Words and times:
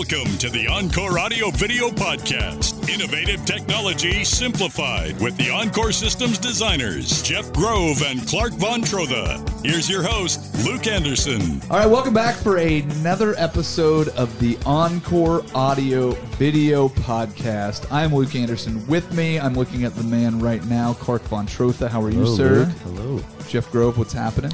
Welcome 0.00 0.38
to 0.38 0.48
the 0.48 0.66
Encore 0.66 1.18
Audio 1.18 1.50
Video 1.50 1.90
Podcast. 1.90 2.88
Innovative 2.88 3.44
technology 3.44 4.24
simplified 4.24 5.20
with 5.20 5.36
the 5.36 5.50
Encore 5.50 5.92
Systems 5.92 6.38
designers, 6.38 7.20
Jeff 7.20 7.52
Grove 7.52 8.02
and 8.06 8.26
Clark 8.26 8.54
Von 8.54 8.80
Trotha. 8.80 9.46
Here's 9.62 9.90
your 9.90 10.02
host, 10.02 10.64
Luke 10.64 10.86
Anderson. 10.86 11.60
All 11.70 11.80
right, 11.80 11.86
welcome 11.86 12.14
back 12.14 12.34
for 12.34 12.56
another 12.56 13.34
episode 13.36 14.08
of 14.16 14.36
the 14.40 14.56
Encore 14.64 15.44
Audio 15.54 16.12
Video 16.38 16.88
Podcast. 16.88 17.86
I'm 17.92 18.14
Luke 18.14 18.34
Anderson. 18.34 18.84
With 18.86 19.12
me, 19.12 19.38
I'm 19.38 19.52
looking 19.52 19.84
at 19.84 19.94
the 19.96 20.04
man 20.04 20.40
right 20.40 20.64
now, 20.64 20.94
Clark 20.94 21.20
Von 21.24 21.46
Trotha. 21.46 21.90
How 21.90 22.00
are 22.00 22.08
you, 22.08 22.22
Hello, 22.22 22.36
sir? 22.36 22.54
Luke. 22.64 22.78
Hello. 22.84 23.24
Jeff 23.48 23.70
Grove, 23.70 23.98
what's 23.98 24.14
happening? 24.14 24.52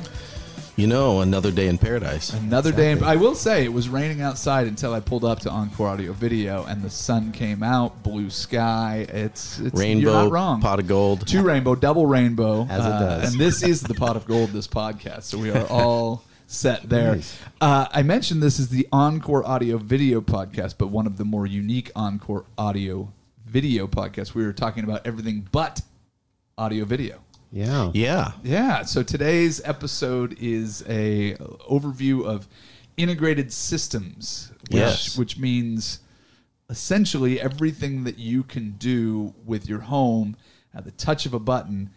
You 0.77 0.87
know, 0.87 1.23
another 1.23 1.51
day 1.51 1.69
in 1.69 1.79
paradise. 1.79 2.35
Another 2.35 2.71
day. 2.71 2.93
In, 2.93 3.03
I 3.03 3.17
will 3.17 3.35
say 3.35 3.65
it 3.65 3.73
was 3.73 3.89
raining 3.89 4.21
outside 4.21 4.67
until 4.67 4.93
I 4.93 5.01
pulled 5.01 5.25
up 5.25 5.41
to 5.41 5.51
Encore 5.51 5.89
Audio 5.89 6.13
Video, 6.13 6.65
and 6.65 6.83
the 6.83 6.91
sun 6.91 7.33
came 7.33 7.63
out, 7.63 8.03
blue 8.03 8.29
sky. 8.29 9.07
It's, 9.09 9.59
it's 9.59 9.75
Rainbow, 9.75 10.03
You're 10.03 10.13
not 10.25 10.31
wrong. 10.31 10.61
pot 10.61 10.79
of 10.79 10.87
gold. 10.87 11.27
Two 11.27 11.43
rainbow, 11.43 11.75
double 11.77 12.05
rainbow. 12.05 12.67
As 12.69 12.85
it 12.85 12.93
Uh, 12.93 13.01
does. 13.01 13.33
And 13.33 13.41
this 13.41 13.63
is 13.63 13.81
the 13.81 13.95
pot 13.95 14.17
of 14.17 14.27
gold, 14.27 14.51
this 14.51 14.69
podcast. 14.69 15.23
So 15.23 15.39
we 15.39 15.51
are 15.51 15.67
all 15.71 16.23
set 16.47 16.87
there. 16.87 17.17
Nice. 17.17 17.39
Uh, 17.59 17.87
I 17.91 18.03
mentioned 18.03 18.43
this 18.43 18.59
is 18.59 18.69
the 18.69 18.87
Encore 18.93 19.47
Audio 19.49 19.79
Video 19.79 20.21
Podcast, 20.21 20.75
but 20.77 20.89
one 20.89 21.07
of 21.07 21.17
the 21.17 21.25
more 21.25 21.47
unique 21.47 21.91
Encore 21.97 22.45
Audio 22.59 23.11
Video 23.47 23.87
podcasts. 23.87 24.35
We 24.35 24.45
were 24.45 24.53
talking 24.53 24.85
about 24.85 25.07
everything 25.07 25.49
but 25.53 25.81
audio 26.59 26.85
video. 26.85 27.21
Yeah. 27.53 27.91
Yeah. 27.95 28.33
Yeah. 28.43 28.83
So 28.83 29.03
today's 29.03 29.61
episode 29.65 30.37
is 30.41 30.83
a 30.89 31.35
overview 31.71 32.25
of 32.25 32.49
integrated 32.97 33.53
systems, 33.53 34.53
which, 34.71 34.73
Yes. 34.81 35.19
which 35.19 35.39
means 35.39 36.01
essentially 36.69 37.41
everything 37.41 38.05
that 38.05 38.19
you 38.19 38.43
can 38.43 38.73
do 38.73 39.33
with 39.45 39.69
your 39.69 39.81
home 39.81 40.37
at 40.75 40.85
the 40.85 40.91
touch 40.93 41.25
of 41.27 41.33
a 41.35 41.39
button, 41.39 41.91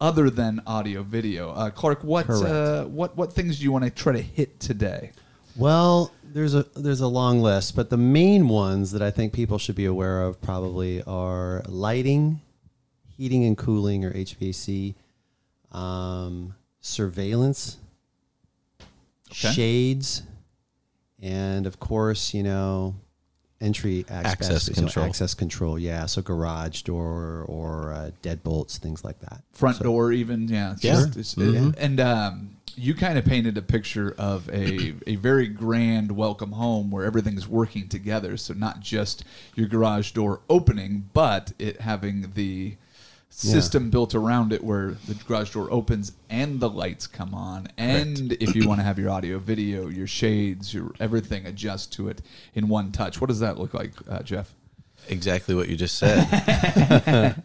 other 0.00 0.28
than 0.30 0.60
audio 0.66 1.02
video. 1.02 1.50
Uh, 1.52 1.70
Clark, 1.70 2.02
what 2.04 2.28
uh, 2.28 2.84
what 2.84 3.16
what 3.16 3.32
things 3.32 3.58
do 3.58 3.64
you 3.64 3.72
want 3.72 3.84
to 3.84 3.90
try 3.90 4.12
to 4.12 4.20
hit 4.22 4.60
today? 4.60 5.12
Well, 5.56 6.10
there's 6.24 6.54
a 6.54 6.64
there's 6.74 7.00
a 7.00 7.06
long 7.06 7.40
list, 7.40 7.76
but 7.76 7.90
the 7.90 7.96
main 7.96 8.48
ones 8.48 8.90
that 8.92 9.02
I 9.02 9.10
think 9.10 9.32
people 9.32 9.56
should 9.58 9.76
be 9.76 9.84
aware 9.84 10.22
of 10.22 10.40
probably 10.42 11.02
are 11.04 11.62
lighting, 11.68 12.40
heating 13.16 13.44
and 13.44 13.56
cooling 13.56 14.04
or 14.04 14.12
HVAC, 14.12 14.94
um, 15.72 16.54
surveillance, 16.80 17.78
Okay. 19.30 19.52
shades, 19.52 20.22
and 21.20 21.66
of 21.66 21.80
course, 21.80 22.34
you 22.34 22.42
know, 22.42 22.94
entry 23.60 24.04
access, 24.10 24.32
Access 24.50 24.64
so 24.66 24.74
control. 24.74 25.06
access 25.06 25.34
control. 25.34 25.78
Yeah, 25.78 26.06
so 26.06 26.20
garage 26.22 26.82
door 26.82 27.44
or 27.48 27.92
uh, 27.92 28.10
deadbolts, 28.22 28.76
things 28.78 29.02
like 29.04 29.18
that. 29.20 29.42
front 29.52 29.80
door 29.80 30.12
even 30.12 30.48
yeah 30.48 30.72
it's 30.72 30.84
Yeah. 30.84 31.06
just- 31.06 31.36
it's- 31.38 31.74
and 31.78 32.00
um, 32.00 32.56
you 32.76 32.92
kind 32.94 33.16
of 33.16 33.24
painted 33.24 33.56
a 33.56 33.62
picture 33.62 34.12
of 34.18 34.48
a, 34.50 34.92
a 35.06 35.14
very 35.16 35.46
grand 35.46 36.12
welcome 36.12 36.52
home 36.52 36.90
where 36.90 37.04
everything's 37.04 37.46
working 37.48 37.88
together 37.88 38.36
so 38.36 38.52
not 38.52 38.80
just 38.80 39.24
your 39.54 39.68
garage 39.68 40.10
door 40.10 40.40
opening 40.50 41.08
but 41.12 41.52
it 41.58 41.80
having 41.82 42.32
the 42.34 42.74
system 43.36 43.90
built 43.90 44.14
around 44.14 44.52
it 44.52 44.62
where 44.62 44.92
the 45.08 45.14
garage 45.26 45.52
door 45.52 45.68
opens 45.70 46.12
and 46.30 46.60
the 46.60 46.68
lights 46.70 47.06
come 47.06 47.34
on. 47.34 47.66
And 47.76 48.32
if 48.34 48.54
you 48.54 48.68
want 48.68 48.78
to 48.80 48.84
have 48.84 48.98
your 48.98 49.10
audio 49.10 49.38
video 49.38 49.88
your 49.88 50.06
shades 50.06 50.72
your 50.72 50.92
everything 51.00 51.44
adjust 51.46 51.92
to 51.94 52.08
it 52.08 52.22
in 52.54 52.68
one 52.68 52.92
touch. 52.92 53.20
What 53.20 53.26
does 53.28 53.40
that 53.40 53.58
look 53.58 53.74
like 53.74 53.92
uh, 54.08 54.22
jeff? 54.22 54.54
Exactly 55.08 55.54
what 55.54 55.68
you 55.68 55.76
just 55.76 55.98
said. 55.98 57.42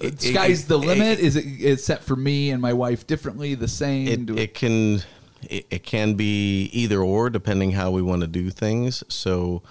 It- 0.00 0.20
sky's 0.20 0.64
it- 0.64 0.68
the 0.68 0.78
it- 0.78 0.86
limit. 0.86 1.18
is 1.20 1.36
it 1.36 1.46
is 1.46 1.84
set 1.84 2.02
for 2.04 2.16
me 2.16 2.50
and 2.50 2.60
my 2.60 2.72
wife 2.72 3.06
differently 3.06 3.54
the 3.54 3.68
same? 3.68 4.28
It, 4.28 4.38
it 4.38 4.54
can 4.54 5.02
it, 5.48 5.66
it 5.70 5.82
can 5.84 6.14
be 6.14 6.64
either 6.72 7.00
or 7.02 7.30
depending 7.30 7.72
how 7.72 7.90
we 7.90 8.02
want 8.02 8.20
to 8.22 8.26
do 8.26 8.50
things. 8.50 9.02
So, 9.08 9.62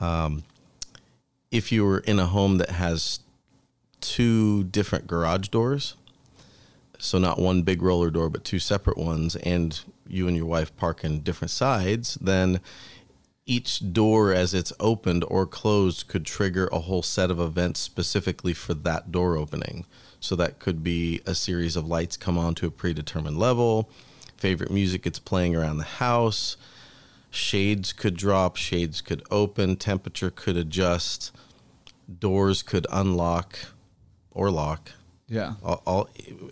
um, 0.00 0.44
if 1.50 1.72
you 1.72 1.84
were 1.84 1.98
in 1.98 2.18
a 2.20 2.26
home 2.26 2.58
that 2.58 2.70
has 2.70 3.18
two 4.04 4.64
different 4.64 5.06
garage 5.06 5.48
doors, 5.48 5.94
so 6.98 7.18
not 7.18 7.38
one 7.38 7.62
big 7.62 7.82
roller 7.82 8.10
door 8.10 8.28
but 8.28 8.44
two 8.44 8.58
separate 8.58 8.98
ones, 8.98 9.36
and 9.36 9.80
you 10.06 10.28
and 10.28 10.36
your 10.36 10.46
wife 10.46 10.76
park 10.76 11.04
in 11.04 11.20
different 11.20 11.50
sides, 11.50 12.16
then 12.20 12.60
each 13.46 13.92
door 13.92 14.32
as 14.32 14.54
it's 14.54 14.72
opened 14.80 15.24
or 15.28 15.46
closed 15.46 16.08
could 16.08 16.24
trigger 16.24 16.66
a 16.68 16.80
whole 16.80 17.02
set 17.02 17.30
of 17.30 17.38
events 17.38 17.80
specifically 17.80 18.54
for 18.54 18.72
that 18.72 19.12
door 19.12 19.36
opening. 19.36 19.84
So 20.20 20.34
that 20.36 20.58
could 20.58 20.82
be 20.82 21.20
a 21.26 21.34
series 21.34 21.76
of 21.76 21.86
lights 21.86 22.16
come 22.16 22.38
on 22.38 22.54
to 22.56 22.66
a 22.66 22.70
predetermined 22.70 23.38
level, 23.38 23.90
favorite 24.36 24.70
music 24.70 25.02
gets 25.02 25.18
playing 25.18 25.54
around 25.54 25.78
the 25.78 25.84
house, 25.84 26.56
shades 27.30 27.92
could 27.92 28.16
drop, 28.16 28.56
shades 28.56 29.00
could 29.00 29.22
open, 29.30 29.76
temperature 29.76 30.30
could 30.30 30.56
adjust, 30.56 31.30
doors 32.20 32.62
could 32.62 32.86
unlock 32.90 33.58
or 34.34 34.50
lock. 34.50 34.90
yeah 35.28 35.54
All, 35.64 35.82
all 35.86 36.08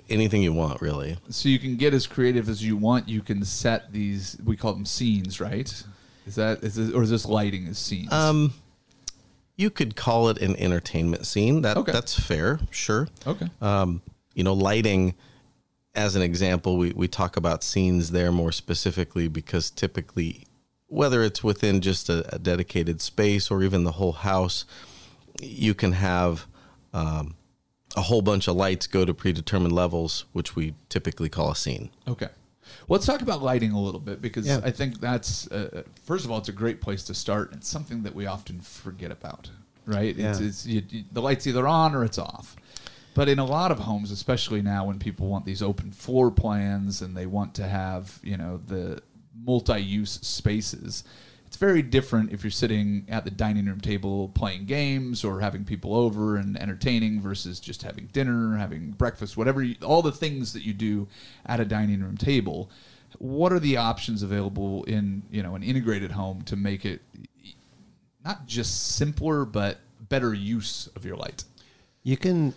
anything 0.09 0.43
you 0.43 0.53
want 0.53 0.81
really. 0.81 1.19
so 1.29 1.49
you 1.49 1.59
can 1.59 1.77
get 1.77 1.93
as 1.93 2.07
creative 2.07 2.49
as 2.49 2.65
you 2.65 2.77
want. 2.77 3.09
You 3.09 3.21
can 3.21 3.45
set 3.45 3.93
these. 3.93 4.37
We 4.45 4.57
call 4.57 4.73
them 4.73 4.87
scenes, 4.87 5.41
right? 5.41 5.71
Is 6.27 6.37
that 6.37 6.63
is 6.63 6.77
this, 6.77 6.93
or 6.95 7.03
is 7.03 7.11
this 7.11 7.27
lighting 7.27 7.67
as 7.69 7.79
scenes? 7.79 8.13
Um, 8.13 8.55
you 9.57 9.69
could 9.71 9.97
call 9.97 10.29
it 10.29 10.39
an 10.41 10.57
entertainment 10.57 11.27
scene. 11.27 11.63
That 11.63 11.77
Okay. 11.77 11.93
that's 11.93 12.19
fair, 12.19 12.61
sure. 12.71 13.09
okay. 13.27 13.49
Um, 13.61 14.01
you 14.35 14.43
know, 14.45 14.55
lighting, 14.55 15.15
as 15.95 16.17
an 16.17 16.23
example, 16.23 16.77
we 16.79 16.93
we 16.93 17.09
talk 17.09 17.37
about 17.37 17.63
scenes 17.63 18.13
there 18.13 18.33
more 18.33 18.53
specifically 18.53 19.29
because 19.29 19.71
typically, 19.71 20.47
whether 20.87 21.23
it's 21.23 21.43
within 21.45 21.81
just 21.83 22.09
a, 22.09 22.35
a 22.35 22.39
dedicated 22.39 23.01
space 23.03 23.51
or 23.51 23.63
even 23.63 23.85
the 23.85 23.93
whole 23.93 24.13
house, 24.13 24.65
you 25.41 25.75
can 25.75 25.93
have. 25.93 26.47
Um, 26.95 27.35
a 27.97 28.03
whole 28.03 28.23
bunch 28.23 28.49
of 28.49 28.57
lights 28.57 28.87
go 28.87 29.05
to 29.05 29.13
predetermined 29.15 29.73
levels, 29.73 30.25
which 30.33 30.57
we 30.57 30.75
typically 30.89 31.29
call 31.29 31.51
a 31.51 31.57
scene. 31.57 31.91
Okay. 32.09 32.29
Let's 32.89 33.07
talk 33.07 33.23
about 33.23 33.43
lighting 33.43 33.73
a 33.73 33.81
little 33.81 34.01
bit 34.01 34.23
because 34.23 34.47
Yeah. 34.47 34.61
I 34.65 34.71
think 34.71 35.01
that's 35.01 35.47
uh, 35.51 35.83
first 36.05 36.25
of 36.25 36.31
all, 36.31 36.39
it's 36.39 36.49
a 36.49 36.53
great 36.53 36.81
place 36.81 37.03
to 37.05 37.15
start. 37.15 37.53
It's 37.53 37.69
something 37.69 38.03
that 38.05 38.15
we 38.15 38.27
often 38.27 38.61
forget 38.61 39.11
about, 39.11 39.51
right? 39.87 40.17
It's, 40.19 40.41
Yeah. 40.41 40.47
it's 40.47 40.67
you, 40.67 40.83
you, 40.89 41.05
the 41.13 41.21
light's 41.23 41.47
either 41.47 41.67
on 41.69 41.95
or 41.95 42.05
it's 42.05 42.19
off. 42.19 42.57
But 43.15 43.29
in 43.29 43.39
a 43.39 43.45
lot 43.45 43.71
of 43.71 43.79
homes, 43.81 44.11
especially 44.11 44.63
now 44.63 44.87
when 44.87 44.99
people 44.99 45.29
want 45.29 45.45
these 45.45 45.61
open 45.63 45.93
floor 45.93 46.31
plans 46.31 47.03
and 47.03 47.15
they 47.15 47.27
want 47.27 47.55
to 47.57 47.65
have 47.69 48.19
you 48.23 48.37
know 48.39 48.61
the 48.67 49.03
multi-use 49.45 50.13
spaces, 50.23 51.05
it's 51.05 51.05
very 51.63 51.81
different 51.81 52.33
if 52.33 52.43
you're 52.43 52.51
sitting 52.51 53.07
at 53.09 53.25
the 53.25 53.31
dining 53.31 53.67
room 53.67 53.81
table 53.81 54.31
playing 54.35 54.65
games 54.65 55.23
or 55.23 55.39
having 55.39 55.65
people 55.65 55.95
over 55.95 56.35
and 56.35 56.61
entertaining 56.61 57.21
versus 57.21 57.61
just 57.61 57.85
having 57.85 58.07
dinner, 58.07 58.57
having 58.57 58.91
breakfast, 58.91 59.37
whatever, 59.37 59.63
you, 59.63 59.77
all 59.81 60.03
the 60.03 60.11
things 60.11 60.53
that 60.53 60.65
you 60.65 60.73
do 60.73 61.07
at 61.47 61.61
a 61.61 61.65
dining 61.65 62.01
room 62.03 62.17
table. 62.17 62.69
What 63.19 63.53
are 63.53 63.61
the 63.61 63.77
options 63.77 64.25
available 64.25 64.83
in 64.85 65.23
you 65.31 65.41
know 65.41 65.55
an 65.55 65.63
integrated 65.63 66.11
home 66.11 66.43
to 66.47 66.57
make 66.57 66.85
it 66.85 67.01
not 68.25 68.45
just 68.49 68.97
simpler 68.97 69.45
but 69.45 69.79
better 70.09 70.35
use 70.35 70.89
of 70.97 71.05
your 71.05 71.17
light? 71.17 71.45
You 72.03 72.17
can. 72.17 72.55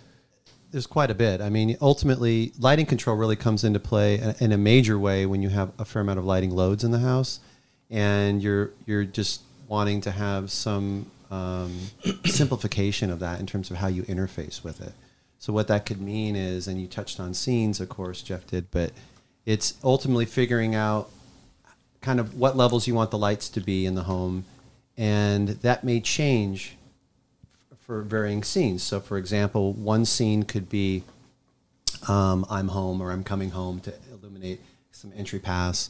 There's 0.72 0.88
quite 0.88 1.12
a 1.12 1.16
bit. 1.16 1.42
I 1.42 1.52
mean, 1.52 1.78
ultimately, 1.80 2.54
lighting 2.58 2.88
control 2.88 3.16
really 3.18 3.36
comes 3.36 3.64
into 3.64 3.80
play 3.80 4.18
in- 4.18 4.36
in 4.40 4.52
a 4.52 4.58
major 4.58 4.98
way 4.98 5.28
when 5.28 5.44
you 5.44 5.50
have 5.50 5.74
a 5.78 5.86
fair 5.86 6.02
amount 6.02 6.18
of 6.18 6.26
lighting 6.26 6.50
loads 6.50 6.84
in 6.84 6.90
the 6.90 7.00
house, 7.00 7.40
and 7.90 8.42
you're 8.42 8.72
you're 8.86 9.06
just 9.06 9.42
wanting 9.68 10.02
to 10.02 10.12
have 10.12 10.52
some 10.52 11.10
um, 11.32 11.78
simplification 12.26 13.10
of 13.10 13.20
that 13.20 13.40
in 13.40 13.46
terms 13.46 13.72
of 13.72 13.78
how 13.78 13.88
you 13.88 14.04
interface 14.04 14.64
with 14.64 14.82
it. 14.82 14.94
So 15.38 15.54
what 15.54 15.68
that 15.68 15.86
could 15.86 16.02
mean 16.02 16.36
is, 16.36 16.68
and 16.68 16.80
you 16.80 16.88
touched 16.88 17.20
on 17.20 17.34
scenes, 17.34 17.80
of 17.80 17.90
course, 17.90 18.22
Jeff 18.22 18.48
did, 18.48 18.72
but 18.72 18.92
it's 19.46 19.76
ultimately 19.84 20.26
figuring 20.26 20.76
out 20.76 21.10
kind 22.02 22.20
of 22.20 22.36
what 22.36 22.56
levels 22.56 22.88
you 22.88 22.96
want 22.96 23.12
the 23.12 23.18
lights 23.18 23.50
to 23.50 23.60
be 23.60 23.86
in 23.86 23.96
the 23.96 24.04
home, 24.04 24.46
and 24.98 25.50
that 25.50 25.84
may 25.84 26.00
change 26.00 26.78
for 27.80 28.02
varying 28.02 28.44
scenes. 28.44 28.82
So, 28.82 29.00
for 29.00 29.18
example, 29.18 29.74
one 29.74 30.06
scene 30.06 30.44
could 30.44 30.70
be 30.70 31.04
um, 32.08 32.46
I'm 32.50 32.70
home 32.70 33.02
or 33.02 33.12
I'm 33.12 33.24
coming 33.24 33.52
home 33.52 33.80
to 33.82 33.94
illuminate 34.12 34.62
some 34.92 35.12
entry 35.16 35.40
paths. 35.40 35.90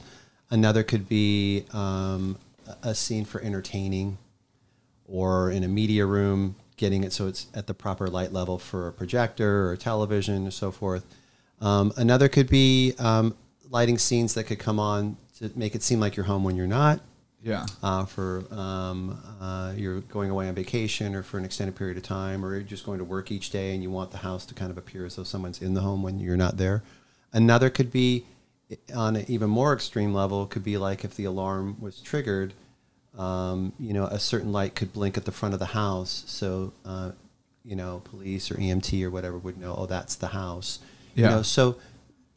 Another 0.50 0.84
could 0.84 1.10
be 1.10 1.66
um, 1.74 2.38
a 2.84 2.94
scene 2.94 3.26
for 3.26 3.42
entertaining 3.42 4.18
or 5.08 5.52
in 5.52 5.64
a 5.64 5.68
media 5.68 6.06
room, 6.06 6.56
getting 6.78 7.04
it 7.04 7.14
so 7.14 7.28
it's 7.28 7.48
at 7.54 7.68
the 7.68 7.74
proper 7.74 8.08
light 8.08 8.34
level 8.34 8.58
for 8.58 8.88
a 8.88 8.92
projector 8.92 9.70
or 9.70 9.78
television 9.78 10.36
and 10.36 10.54
so 10.54 10.72
forth. 10.72 11.06
Um, 11.62 11.94
another 11.98 12.28
could 12.28 12.50
be 12.50 12.94
um, 13.00 13.36
lighting 13.70 13.98
scenes 13.98 14.34
that 14.34 14.46
could 14.46 14.60
come 14.60 14.80
on 14.80 15.18
to 15.40 15.52
make 15.56 15.76
it 15.76 15.84
seem 15.84 16.00
like 16.00 16.16
you're 16.16 16.26
home 16.26 16.44
when 16.44 16.56
you're 16.56 16.68
not. 16.68 17.02
Yeah. 17.42 17.68
uh, 17.84 18.06
for 18.06 18.44
um, 18.52 19.22
uh, 19.40 19.72
you're 19.78 20.02
going 20.02 20.32
away 20.32 20.48
on 20.48 20.56
vacation 20.56 21.14
or 21.14 21.22
for 21.22 21.38
an 21.38 21.46
extended 21.46 21.76
period 21.76 21.96
of 21.96 22.02
time, 22.02 22.44
or 22.44 22.54
you're 22.56 22.64
just 22.64 22.88
going 22.88 22.98
to 22.98 23.04
work 23.04 23.32
each 23.32 23.52
day 23.52 23.76
and 23.76 23.84
you 23.84 23.92
want 23.92 24.10
the 24.10 24.18
house 24.18 24.48
to 24.48 24.56
kind 24.56 24.72
of 24.72 24.80
appear 24.80 25.06
as 25.06 25.16
though 25.16 25.24
someone's 25.24 25.62
in 25.62 25.76
the 25.76 25.82
home 25.82 26.02
when 26.02 26.20
you're 26.20 26.36
not 26.36 26.58
there. 26.58 26.82
Another 27.32 27.70
could 27.70 27.92
be 27.92 28.26
on 28.94 29.16
an 29.16 29.26
even 29.28 29.50
more 29.50 29.74
extreme 29.74 30.14
level, 30.14 30.46
could 30.46 30.64
be 30.64 30.78
like 30.78 31.04
if 31.04 31.16
the 31.16 31.26
alarm 31.26 31.78
was 31.80 32.02
triggered, 32.02 32.54
um, 33.18 33.74
you 33.80 33.94
know, 33.94 34.06
a 34.06 34.20
certain 34.20 34.52
light 34.52 34.76
could 34.76 34.92
blink 34.94 35.18
at 35.18 35.26
the 35.26 35.32
front 35.32 35.54
of 35.54 35.60
the 35.60 35.68
house. 35.68 36.24
So, 36.28 36.74
uh, 36.84 37.12
you 37.64 37.76
know, 37.76 38.02
police 38.06 38.52
or 38.52 38.56
EMT 38.56 39.04
or 39.04 39.10
whatever 39.10 39.38
would 39.38 39.60
know, 39.60 39.76
oh, 39.78 39.86
that's 39.86 40.16
the 40.16 40.28
house. 40.28 40.80
Yeah. 41.14 41.30
You 41.30 41.36
know, 41.36 41.42
so 41.42 41.78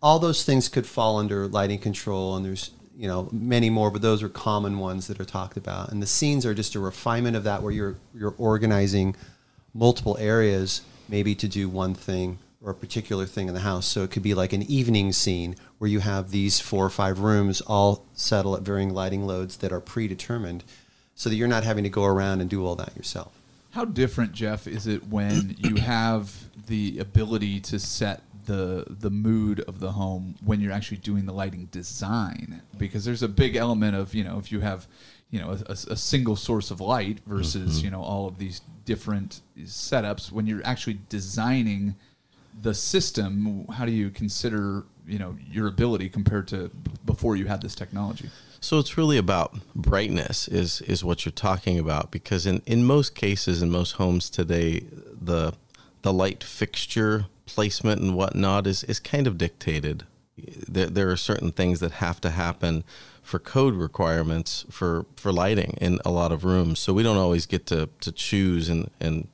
all 0.03 0.19
those 0.19 0.45
things 0.45 0.69
could 0.69 0.87
fall 0.87 1.19
under 1.19 1.49
lighting 1.49 1.79
control, 1.79 2.37
and 2.37 2.45
there's 2.45 2.71
you 2.97 3.09
know 3.09 3.29
many 3.33 3.71
more, 3.71 3.91
but 3.91 4.03
those 4.03 4.23
are 4.23 4.29
common 4.29 4.79
ones 4.79 5.07
that 5.09 5.21
are 5.21 5.25
talked 5.25 5.57
about. 5.57 5.91
And 5.91 6.03
the 6.03 6.07
scenes 6.07 6.47
are 6.47 6.55
just 6.55 6.75
a 6.75 6.81
refinement 6.81 7.37
of 7.37 7.45
that, 7.45 7.63
where 7.63 7.73
you're 7.73 7.97
you're 8.15 8.35
organizing 8.39 9.17
multiple 9.75 10.17
areas, 10.19 10.83
maybe 11.09 11.35
to 11.35 11.49
do 11.49 11.69
one 11.69 11.95
thing 11.95 12.39
or 12.63 12.73
a 12.73 12.75
particular 12.75 13.25
thing 13.27 13.49
in 13.49 13.55
the 13.55 13.61
house. 13.61 13.87
So 13.87 14.03
it 14.03 14.11
could 14.11 14.23
be 14.23 14.35
like 14.35 14.53
an 14.53 14.63
evening 14.63 15.13
scene 15.13 15.57
where 15.79 15.89
you 15.89 16.01
have 16.01 16.31
these 16.31 16.61
four 16.61 16.85
or 16.85 16.91
five 16.91 17.21
rooms 17.21 17.61
all 17.63 18.07
settle 18.15 18.57
at 18.57 18.63
varying 18.63 18.93
lighting 18.93 19.27
loads 19.27 19.59
that 19.59 19.73
are 19.73 19.81
predetermined, 19.81 20.65
so 21.15 21.29
that 21.29 21.37
you're 21.37 21.49
not 21.49 21.65
having 21.65 21.85
to 21.85 21.91
go 21.91 22.05
around 22.05 22.41
and 22.41 22.51
do 22.51 22.65
all 22.65 22.77
that 22.77 22.97
yourself. 22.97 23.33
How 23.71 23.85
different, 23.85 24.33
Jeff, 24.33 24.67
is 24.67 24.87
it 24.87 25.07
when 25.09 25.57
you 25.59 25.77
have 25.81 26.35
the 26.67 26.99
ability 26.99 27.61
to 27.61 27.79
set 27.79 28.23
the 28.47 28.87
the 28.89 29.11
mood 29.11 29.61
of 29.61 29.79
the 29.79 29.93
home 29.93 30.35
when 30.45 30.61
you're 30.61 30.73
actually 30.73 30.97
doing 30.97 31.27
the 31.27 31.33
lighting 31.33 31.67
design? 31.71 32.63
Because 32.77 33.05
there's 33.05 33.23
a 33.23 33.29
big 33.29 33.57
element 33.57 33.95
of 33.95 34.15
you 34.15 34.25
know 34.25 34.39
if 34.39 34.51
you 34.51 34.61
have 34.61 34.87
you 35.31 35.41
know 35.41 35.57
a, 35.67 35.73
a 35.73 35.97
single 35.97 36.37
source 36.37 36.71
of 36.71 36.81
light 36.81 37.21
versus 37.27 37.77
mm-hmm. 37.77 37.85
you 37.85 37.91
know 37.91 38.03
all 38.03 38.27
of 38.27 38.39
these 38.39 38.63
different 38.85 39.43
setups 39.61 40.33
when 40.33 40.47
you're 40.47 40.65
actually 40.65 40.99
designing 41.09 41.95
the 42.61 42.75
system. 42.75 43.67
How 43.73 43.85
do 43.85 43.93
you 43.93 44.11
consider 44.11 44.85
you 45.07 45.19
know 45.19 45.37
your 45.51 45.67
ability 45.69 46.09
compared 46.09 46.49
to 46.49 46.71
before 47.05 47.37
you 47.37 47.47
had 47.47 47.63
this 47.63 47.75
technology? 47.75 48.31
So 48.61 48.79
it's 48.79 48.99
really 48.99 49.19
about 49.19 49.57
brightness 49.75 50.49
is 50.49 50.81
is 50.83 51.05
what 51.05 51.25
you're 51.25 51.33
talking 51.33 51.79
about 51.79 52.11
because 52.11 52.47
in, 52.47 52.63
in 52.67 52.85
most 52.85 53.15
cases 53.15 53.63
in 53.63 53.71
most 53.71 53.93
homes 53.93 54.29
today 54.29 54.81
the 55.21 55.55
the 56.03 56.13
light 56.13 56.43
fixture 56.45 57.27
placement 57.47 58.01
and 58.01 58.15
whatnot 58.15 58.67
is, 58.67 58.85
is 58.85 59.01
kind 59.01 59.27
of 59.27 59.39
dictated. 59.39 60.07
There, 60.37 60.87
there 60.87 61.11
are 61.11 61.17
certain 61.17 61.51
things 61.51 61.81
that 61.81 61.93
have 61.93 62.21
to 62.21 62.31
happen 62.31 62.85
for 63.23 63.39
code 63.39 63.75
requirements 63.75 64.65
for, 64.71 65.07
for 65.17 65.33
lighting 65.33 65.77
in 65.81 65.99
a 66.05 66.11
lot 66.11 66.31
of 66.31 66.45
rooms. 66.45 66.79
So 66.79 66.93
we 66.93 67.03
don't 67.03 67.17
always 67.17 67.47
get 67.47 67.67
to, 67.67 67.89
to 68.01 68.13
choose 68.13 68.69
and, 68.69 68.91
and 69.01 69.29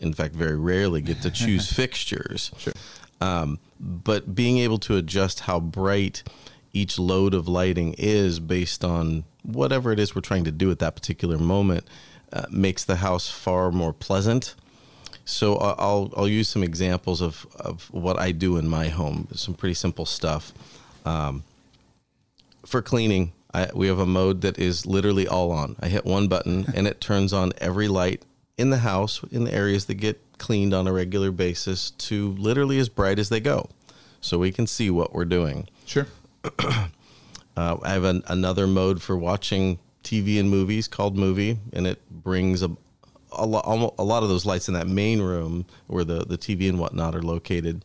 in 0.00 0.12
fact 0.14 0.34
very 0.34 0.56
rarely 0.56 1.00
get 1.00 1.22
to 1.22 1.30
choose 1.30 1.72
fixtures. 1.80 2.50
Sure. 2.58 2.72
Um, 3.20 3.58
but 3.78 4.34
being 4.34 4.58
able 4.58 4.78
to 4.80 4.96
adjust 4.96 5.40
how 5.40 5.60
bright 5.60 6.22
each 6.72 6.98
load 6.98 7.34
of 7.34 7.46
lighting 7.48 7.94
is 7.98 8.40
based 8.40 8.84
on 8.84 9.24
whatever 9.42 9.92
it 9.92 9.98
is 9.98 10.14
we're 10.14 10.20
trying 10.22 10.44
to 10.44 10.50
do 10.52 10.70
at 10.70 10.78
that 10.78 10.94
particular 10.94 11.36
moment 11.38 11.84
uh, 12.32 12.46
makes 12.50 12.84
the 12.84 12.96
house 12.96 13.28
far 13.30 13.70
more 13.70 13.92
pleasant. 13.92 14.54
So 15.24 15.56
I- 15.56 15.74
I'll 15.78 16.12
I'll 16.16 16.28
use 16.28 16.48
some 16.48 16.62
examples 16.62 17.20
of, 17.20 17.46
of 17.56 17.88
what 17.92 18.18
I 18.18 18.32
do 18.32 18.56
in 18.56 18.68
my 18.68 18.88
home. 18.88 19.28
Some 19.34 19.54
pretty 19.54 19.74
simple 19.74 20.06
stuff. 20.06 20.52
Um, 21.04 21.44
for 22.64 22.80
cleaning, 22.82 23.32
I, 23.52 23.68
we 23.74 23.86
have 23.88 23.98
a 23.98 24.06
mode 24.06 24.40
that 24.42 24.58
is 24.58 24.86
literally 24.86 25.28
all 25.28 25.50
on. 25.52 25.76
I 25.80 25.88
hit 25.88 26.04
one 26.04 26.26
button 26.28 26.66
and 26.74 26.86
it 26.86 27.00
turns 27.00 27.32
on 27.32 27.52
every 27.58 27.88
light 27.88 28.22
in 28.62 28.70
the 28.70 28.78
house 28.78 29.22
in 29.32 29.44
the 29.44 29.52
areas 29.52 29.86
that 29.86 29.94
get 29.94 30.20
cleaned 30.38 30.72
on 30.72 30.86
a 30.86 30.92
regular 30.92 31.32
basis 31.32 31.90
to 31.90 32.32
literally 32.32 32.78
as 32.78 32.88
bright 32.88 33.18
as 33.18 33.28
they 33.28 33.40
go, 33.40 33.68
so 34.20 34.38
we 34.38 34.52
can 34.52 34.66
see 34.66 34.88
what 34.88 35.12
we're 35.12 35.24
doing. 35.26 35.68
Sure. 35.84 36.06
Uh, 37.54 37.76
I 37.82 37.90
have 37.90 38.04
an, 38.04 38.22
another 38.28 38.66
mode 38.66 39.02
for 39.02 39.14
watching 39.14 39.78
TV 40.02 40.40
and 40.40 40.48
movies 40.48 40.88
called 40.88 41.18
Movie, 41.18 41.58
and 41.74 41.86
it 41.86 42.00
brings 42.10 42.62
a 42.62 42.70
a, 43.32 43.44
lo- 43.46 43.94
a 43.98 44.02
lot 44.02 44.22
of 44.22 44.30
those 44.30 44.46
lights 44.46 44.68
in 44.68 44.74
that 44.74 44.86
main 44.86 45.20
room 45.20 45.66
where 45.86 46.02
the, 46.02 46.24
the 46.24 46.38
TV 46.38 46.68
and 46.68 46.78
whatnot 46.78 47.14
are 47.14 47.22
located 47.22 47.84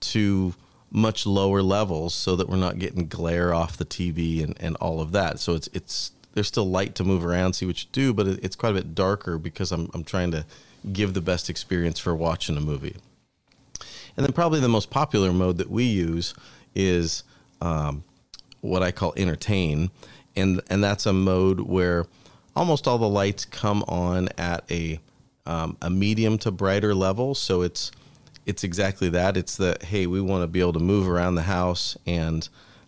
to 0.00 0.54
much 0.90 1.26
lower 1.26 1.62
levels 1.62 2.14
so 2.14 2.36
that 2.36 2.48
we're 2.48 2.56
not 2.56 2.78
getting 2.78 3.06
glare 3.06 3.52
off 3.52 3.76
the 3.76 3.84
TV 3.84 4.42
and, 4.42 4.56
and 4.60 4.76
all 4.76 5.00
of 5.00 5.12
that. 5.12 5.38
So 5.38 5.54
it's 5.54 5.68
it's 5.72 6.12
there's 6.36 6.46
still 6.46 6.68
light 6.68 6.94
to 6.94 7.02
move 7.02 7.24
around, 7.24 7.54
see 7.54 7.64
what 7.64 7.82
you 7.82 7.88
do, 7.92 8.12
but 8.12 8.26
it, 8.26 8.44
it's 8.44 8.54
quite 8.54 8.68
a 8.68 8.74
bit 8.74 8.94
darker 8.94 9.38
because 9.38 9.72
I'm 9.72 9.90
I'm 9.94 10.04
trying 10.04 10.30
to 10.32 10.44
give 10.92 11.14
the 11.14 11.22
best 11.22 11.48
experience 11.48 11.98
for 11.98 12.14
watching 12.14 12.58
a 12.58 12.60
movie. 12.60 12.94
And 14.16 14.24
then 14.24 14.34
probably 14.34 14.60
the 14.60 14.68
most 14.68 14.90
popular 14.90 15.32
mode 15.32 15.56
that 15.56 15.70
we 15.70 15.84
use 15.84 16.34
is 16.74 17.24
um, 17.62 18.04
what 18.60 18.82
I 18.82 18.92
call 18.92 19.14
entertain, 19.16 19.90
and 20.36 20.60
and 20.68 20.84
that's 20.84 21.06
a 21.06 21.12
mode 21.14 21.60
where 21.60 22.04
almost 22.54 22.86
all 22.86 22.98
the 22.98 23.08
lights 23.08 23.46
come 23.46 23.82
on 23.88 24.28
at 24.36 24.70
a 24.70 25.00
um, 25.46 25.78
a 25.80 25.88
medium 25.88 26.36
to 26.38 26.50
brighter 26.50 26.94
level. 26.94 27.34
So 27.34 27.62
it's 27.62 27.92
it's 28.44 28.62
exactly 28.62 29.08
that. 29.08 29.38
It's 29.38 29.56
that 29.56 29.84
hey, 29.84 30.06
we 30.06 30.20
want 30.20 30.42
to 30.42 30.48
be 30.48 30.60
able 30.60 30.74
to 30.74 30.80
move 30.80 31.08
around 31.08 31.36
the 31.36 31.42
house 31.44 31.96
and. 32.06 32.46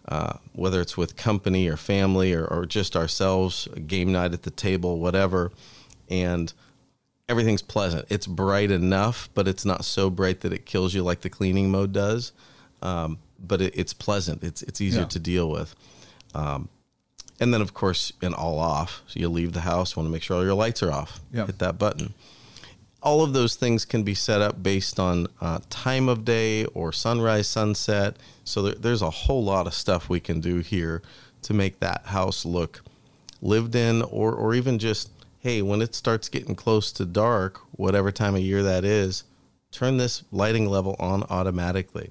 Uh, 0.08 0.38
whether 0.54 0.80
it's 0.80 0.96
with 0.96 1.16
company 1.16 1.68
or 1.68 1.76
family 1.76 2.32
or, 2.32 2.46
or 2.46 2.64
just 2.64 2.96
ourselves, 2.96 3.68
a 3.74 3.80
game 3.80 4.10
night 4.10 4.32
at 4.32 4.42
the 4.42 4.50
table, 4.50 4.98
whatever, 4.98 5.52
and 6.08 6.54
everything's 7.28 7.60
pleasant. 7.60 8.06
It's 8.08 8.26
bright 8.26 8.70
enough, 8.70 9.28
but 9.34 9.46
it's 9.46 9.66
not 9.66 9.84
so 9.84 10.08
bright 10.08 10.40
that 10.40 10.52
it 10.52 10.64
kills 10.64 10.94
you 10.94 11.02
like 11.02 11.20
the 11.20 11.28
cleaning 11.28 11.70
mode 11.70 11.92
does. 11.92 12.32
Um, 12.80 13.18
but 13.38 13.60
it, 13.60 13.74
it's 13.76 13.92
pleasant. 13.92 14.42
It's 14.42 14.62
it's 14.62 14.80
easier 14.80 15.02
Yeah. 15.02 15.08
to 15.08 15.18
deal 15.18 15.50
with. 15.50 15.74
Um, 16.34 16.70
and 17.38 17.52
then 17.52 17.60
of 17.60 17.74
course, 17.74 18.12
in 18.22 18.32
all 18.32 18.58
off, 18.58 19.02
so 19.08 19.20
you 19.20 19.28
leave 19.28 19.52
the 19.52 19.60
house, 19.60 19.94
want 19.94 20.06
to 20.06 20.10
make 20.10 20.22
sure 20.22 20.38
all 20.38 20.44
your 20.44 20.54
lights 20.54 20.82
are 20.82 20.90
off. 20.90 21.20
Yeah. 21.32 21.44
Hit 21.46 21.58
that 21.58 21.78
button. 21.78 22.14
All 23.02 23.22
of 23.22 23.32
those 23.32 23.54
things 23.54 23.84
can 23.84 24.02
be 24.02 24.14
set 24.14 24.40
up 24.40 24.62
based 24.62 24.98
on 24.98 25.28
uh, 25.40 25.60
time 25.70 26.08
of 26.08 26.24
day 26.24 26.64
or 26.66 26.92
sunrise, 26.92 27.46
sunset. 27.46 28.16
So 28.44 28.62
there, 28.62 28.74
there's 28.74 29.02
a 29.02 29.10
whole 29.10 29.44
lot 29.44 29.66
of 29.66 29.74
stuff 29.74 30.08
we 30.08 30.20
can 30.20 30.40
do 30.40 30.58
here 30.58 31.02
to 31.42 31.54
make 31.54 31.78
that 31.80 32.06
house 32.06 32.44
look 32.44 32.82
lived 33.40 33.74
in, 33.76 34.02
or 34.02 34.32
or 34.34 34.54
even 34.54 34.78
just 34.78 35.10
hey, 35.40 35.62
when 35.62 35.80
it 35.80 35.94
starts 35.94 36.28
getting 36.28 36.54
close 36.54 36.90
to 36.92 37.04
dark, 37.04 37.60
whatever 37.72 38.10
time 38.10 38.34
of 38.34 38.40
year 38.40 38.62
that 38.62 38.84
is, 38.84 39.22
turn 39.70 39.96
this 39.96 40.24
lighting 40.32 40.66
level 40.66 40.96
on 40.98 41.22
automatically. 41.30 42.10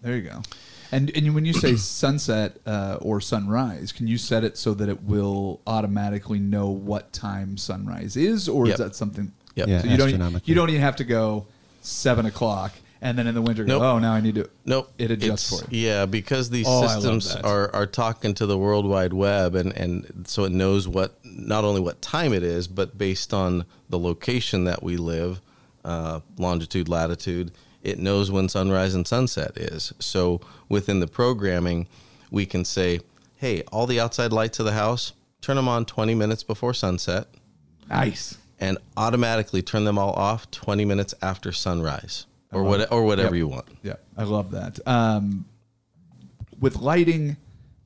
There 0.00 0.16
you 0.16 0.22
go. 0.22 0.42
And 0.90 1.10
and 1.16 1.34
when 1.34 1.44
you 1.44 1.52
say 1.52 1.76
sunset 1.76 2.58
uh, 2.66 2.98
or 3.00 3.20
sunrise, 3.20 3.92
can 3.92 4.06
you 4.06 4.18
set 4.18 4.44
it 4.44 4.56
so 4.56 4.74
that 4.74 4.88
it 4.88 5.02
will 5.02 5.60
automatically 5.66 6.38
know 6.38 6.68
what 6.68 7.12
time 7.12 7.56
sunrise 7.56 8.16
is, 8.16 8.48
or 8.48 8.66
Yep. 8.66 8.72
is 8.72 8.78
that 8.78 8.96
something? 8.96 9.32
Yep. 9.54 9.68
Yeah, 9.68 9.80
So 9.82 9.88
you 9.88 9.96
don't 10.18 10.48
you 10.48 10.54
don't 10.54 10.70
even 10.70 10.80
have 10.82 10.96
to 10.96 11.04
go 11.04 11.46
seven 11.82 12.26
o'clock, 12.26 12.72
and 13.00 13.18
then 13.18 13.26
in 13.26 13.34
the 13.34 13.42
winter 13.42 13.64
go, 13.64 13.74
Nope. 13.78 13.82
oh, 13.82 13.98
now 13.98 14.12
I 14.12 14.20
need 14.20 14.36
to. 14.36 14.48
Nope. 14.64 14.90
It 14.98 15.10
adjusts 15.10 15.52
It's- 15.52 15.62
for 15.68 15.74
you. 15.74 15.86
Yeah, 15.86 16.06
because 16.06 16.48
these 16.50 16.66
Oh, 16.68 16.86
systems 16.86 17.34
are, 17.36 17.74
are 17.74 17.86
talking 17.86 18.34
to 18.34 18.46
the 18.46 18.56
World 18.56 18.86
Wide 18.86 19.12
Web 19.12 19.54
and, 19.54 19.72
and 19.76 20.24
so 20.26 20.44
it 20.44 20.52
knows 20.52 20.86
what 20.88 21.18
not 21.24 21.64
only 21.64 21.80
what 21.80 22.00
time 22.00 22.32
it 22.32 22.42
is, 22.42 22.66
but 22.68 22.96
based 22.96 23.34
on 23.34 23.64
the 23.90 23.98
location 23.98 24.64
that 24.64 24.82
we 24.82 24.96
live, 24.96 25.40
uh, 25.84 26.20
longitude, 26.38 26.88
latitude, 26.88 27.50
it 27.82 27.98
knows 27.98 28.30
when 28.30 28.48
sunrise 28.48 28.94
and 28.94 29.06
sunset 29.08 29.56
is. 29.56 29.92
So 29.98 30.40
within 30.68 31.00
the 31.00 31.08
programming, 31.08 31.88
we 32.30 32.46
can 32.46 32.64
say, 32.64 33.00
hey, 33.36 33.62
all 33.72 33.86
the 33.88 33.98
outside 33.98 34.32
lights 34.32 34.60
of 34.60 34.66
the 34.66 34.72
house, 34.72 35.12
turn 35.40 35.56
them 35.56 35.66
on 35.68 35.84
20 35.84 36.14
minutes 36.14 36.42
before 36.44 36.72
sunset 36.72 37.26
Nice. 37.88 38.38
And 38.62 38.78
automatically 38.96 39.60
turn 39.60 39.84
them 39.84 39.98
all 39.98 40.12
off 40.12 40.48
20 40.52 40.84
minutes 40.84 41.14
after 41.20 41.50
sunrise 41.50 42.26
or 42.52 42.62
what 42.62 42.92
or 42.92 43.02
whatever 43.04 43.34
Yep. 43.34 43.38
you 43.38 43.48
want. 43.48 43.66
Yeah, 43.82 43.96
I 44.16 44.22
love 44.22 44.52
that. 44.52 44.78
Um, 44.86 45.46
with 46.60 46.76
lighting, 46.76 47.36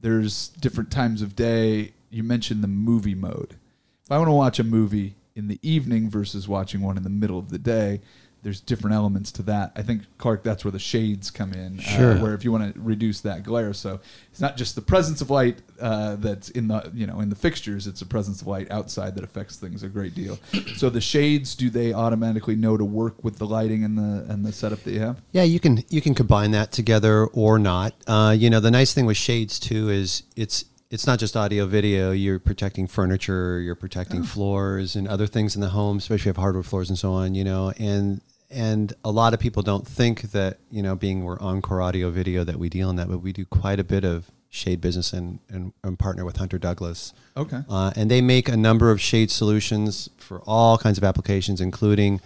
there's 0.03 0.49
different 0.49 0.91
times 0.91 1.23
of 1.23 1.35
day. 1.35 1.95
You 2.11 2.23
mentioned 2.23 2.63
the 2.63 2.69
movie 2.69 3.15
mode. 3.15 3.57
If 4.05 4.13
I 4.13 4.19
want 4.19 4.29
to 4.29 4.33
watch 4.35 4.59
a 4.59 4.65
movie 4.65 5.17
in 5.35 5.49
the 5.49 5.59
evening 5.63 6.11
versus 6.11 6.47
watching 6.47 6.83
one 6.83 6.97
in 6.99 7.03
the 7.05 7.11
middle 7.11 7.39
of 7.39 7.49
the 7.49 7.59
day, 7.59 8.01
there's 8.47 8.61
different 8.61 8.95
elements 8.95 9.33
to 9.33 9.43
that. 9.43 9.73
I 9.75 9.83
think 9.83 10.03
Clark, 10.19 10.45
that's 10.45 10.65
where 10.65 10.71
the 10.71 10.79
shades 10.79 11.33
come 11.33 11.53
in. 11.53 11.79
Sure. 11.81 12.13
Uh, 12.13 12.23
where 12.23 12.33
if 12.33 12.45
you 12.45 12.53
want 12.53 12.73
to 12.73 12.81
reduce 12.81 13.21
that 13.23 13.43
glare, 13.43 13.73
so 13.73 13.99
it's 14.31 14.41
not 14.41 14.57
just 14.57 14.77
the 14.77 14.83
presence 14.83 15.21
of 15.21 15.31
light 15.31 15.59
uh, 15.81 16.15
that's 16.15 16.49
in 16.51 16.69
the 16.69 16.89
you 16.95 17.09
know 17.09 17.19
in 17.19 17.29
the 17.29 17.35
fixtures. 17.35 17.89
It's 17.89 17.99
the 17.99 18.07
presence 18.07 18.41
of 18.43 18.47
light 18.47 18.71
outside 18.71 19.17
that 19.17 19.25
affects 19.25 19.57
things 19.57 19.83
a 19.83 19.89
great 19.89 20.15
deal. 20.15 20.39
So 20.77 20.91
the 20.91 21.01
shades, 21.01 21.57
do 21.57 21.71
they 21.71 21.93
automatically 21.93 22.55
know 22.55 22.77
to 22.77 22.85
work 22.85 23.25
with 23.25 23.39
the 23.39 23.47
lighting 23.47 23.83
and 23.83 23.99
the 23.99 24.25
and 24.33 24.45
the 24.47 24.53
setup 24.53 24.85
that 24.85 24.93
you 24.93 25.01
have? 25.01 25.21
Yeah, 25.33 25.43
you 25.43 25.59
can 25.59 25.83
you 25.91 26.01
can 26.01 26.15
combine 26.15 26.53
that 26.53 26.71
together 26.71 27.27
or 27.27 27.59
not. 27.59 27.95
Uh, 28.07 28.33
you 28.39 28.49
know, 28.49 28.61
the 28.61 28.71
nice 28.71 28.95
thing 28.95 29.07
with 29.07 29.17
shades 29.17 29.59
too 29.59 29.91
is 29.91 30.23
it's 30.37 30.67
it's 30.89 31.05
not 31.05 31.19
just 31.19 31.37
audio 31.37 31.67
video. 31.67 32.13
You're 32.13 32.39
protecting 32.39 32.87
furniture. 32.87 33.59
You're 33.59 33.75
protecting 33.75 34.21
Oh. 34.21 34.25
floors 34.25 34.95
and 34.95 35.09
other 35.09 35.27
things 35.27 35.57
in 35.57 35.61
the 35.61 35.71
home, 35.71 35.97
especially 35.99 36.21
if 36.23 36.25
you 36.27 36.29
have 36.29 36.37
hardwood 36.37 36.65
floors 36.67 36.89
and 36.91 36.97
so 36.97 37.11
on. 37.13 37.35
You 37.35 37.43
know, 37.43 37.73
and 37.77 38.21
and 38.51 38.93
a 39.05 39.11
lot 39.11 39.35
of 39.35 39.41
people 39.41 39.63
don't 39.63 39.87
think 39.87 40.23
that 40.33 40.59
you 40.71 40.83
know, 40.83 40.95
being 40.95 41.25
we're 41.25 41.39
Encore 41.41 41.83
Audio 41.83 42.11
Video 42.11 42.45
that 42.45 42.59
we 42.59 42.69
deal 42.69 42.91
in 42.91 42.97
that, 42.97 43.09
but 43.09 43.19
we 43.19 43.33
do 43.33 43.45
quite 43.45 43.81
a 43.81 43.85
bit 43.85 44.05
of 44.05 44.31
shade 44.49 44.81
business 44.81 45.13
and 45.13 45.41
and, 45.49 45.73
and 45.83 45.99
partner 45.99 46.25
with 46.25 46.37
Hunter 46.37 46.59
Douglas. 46.59 47.13
Okay. 47.37 47.61
Uh, 47.69 47.93
and 47.97 48.11
they 48.11 48.21
make 48.21 48.49
a 48.49 48.57
number 48.57 48.91
of 48.91 49.01
shade 49.01 49.31
solutions 49.31 50.09
for 50.17 50.41
all 50.47 50.79
kinds 50.79 50.99
of 50.99 51.05
applications, 51.05 51.61
including 51.61 52.21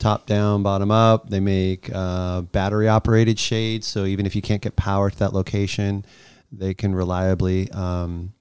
top 0.00 0.26
down, 0.26 0.62
bottom 0.62 0.90
up. 0.90 1.28
They 1.30 1.38
make 1.38 1.90
uh, 1.94 2.40
battery 2.40 2.88
operated 2.88 3.38
shades. 3.38 3.86
So 3.86 4.06
even 4.06 4.26
if 4.26 4.34
you 4.34 4.42
can't 4.42 4.62
get 4.62 4.74
power 4.74 5.10
to 5.10 5.18
that 5.20 5.32
location, 5.32 6.04
they 6.50 6.74
can 6.74 6.94
reliably 6.94 7.70
um, 7.70 8.32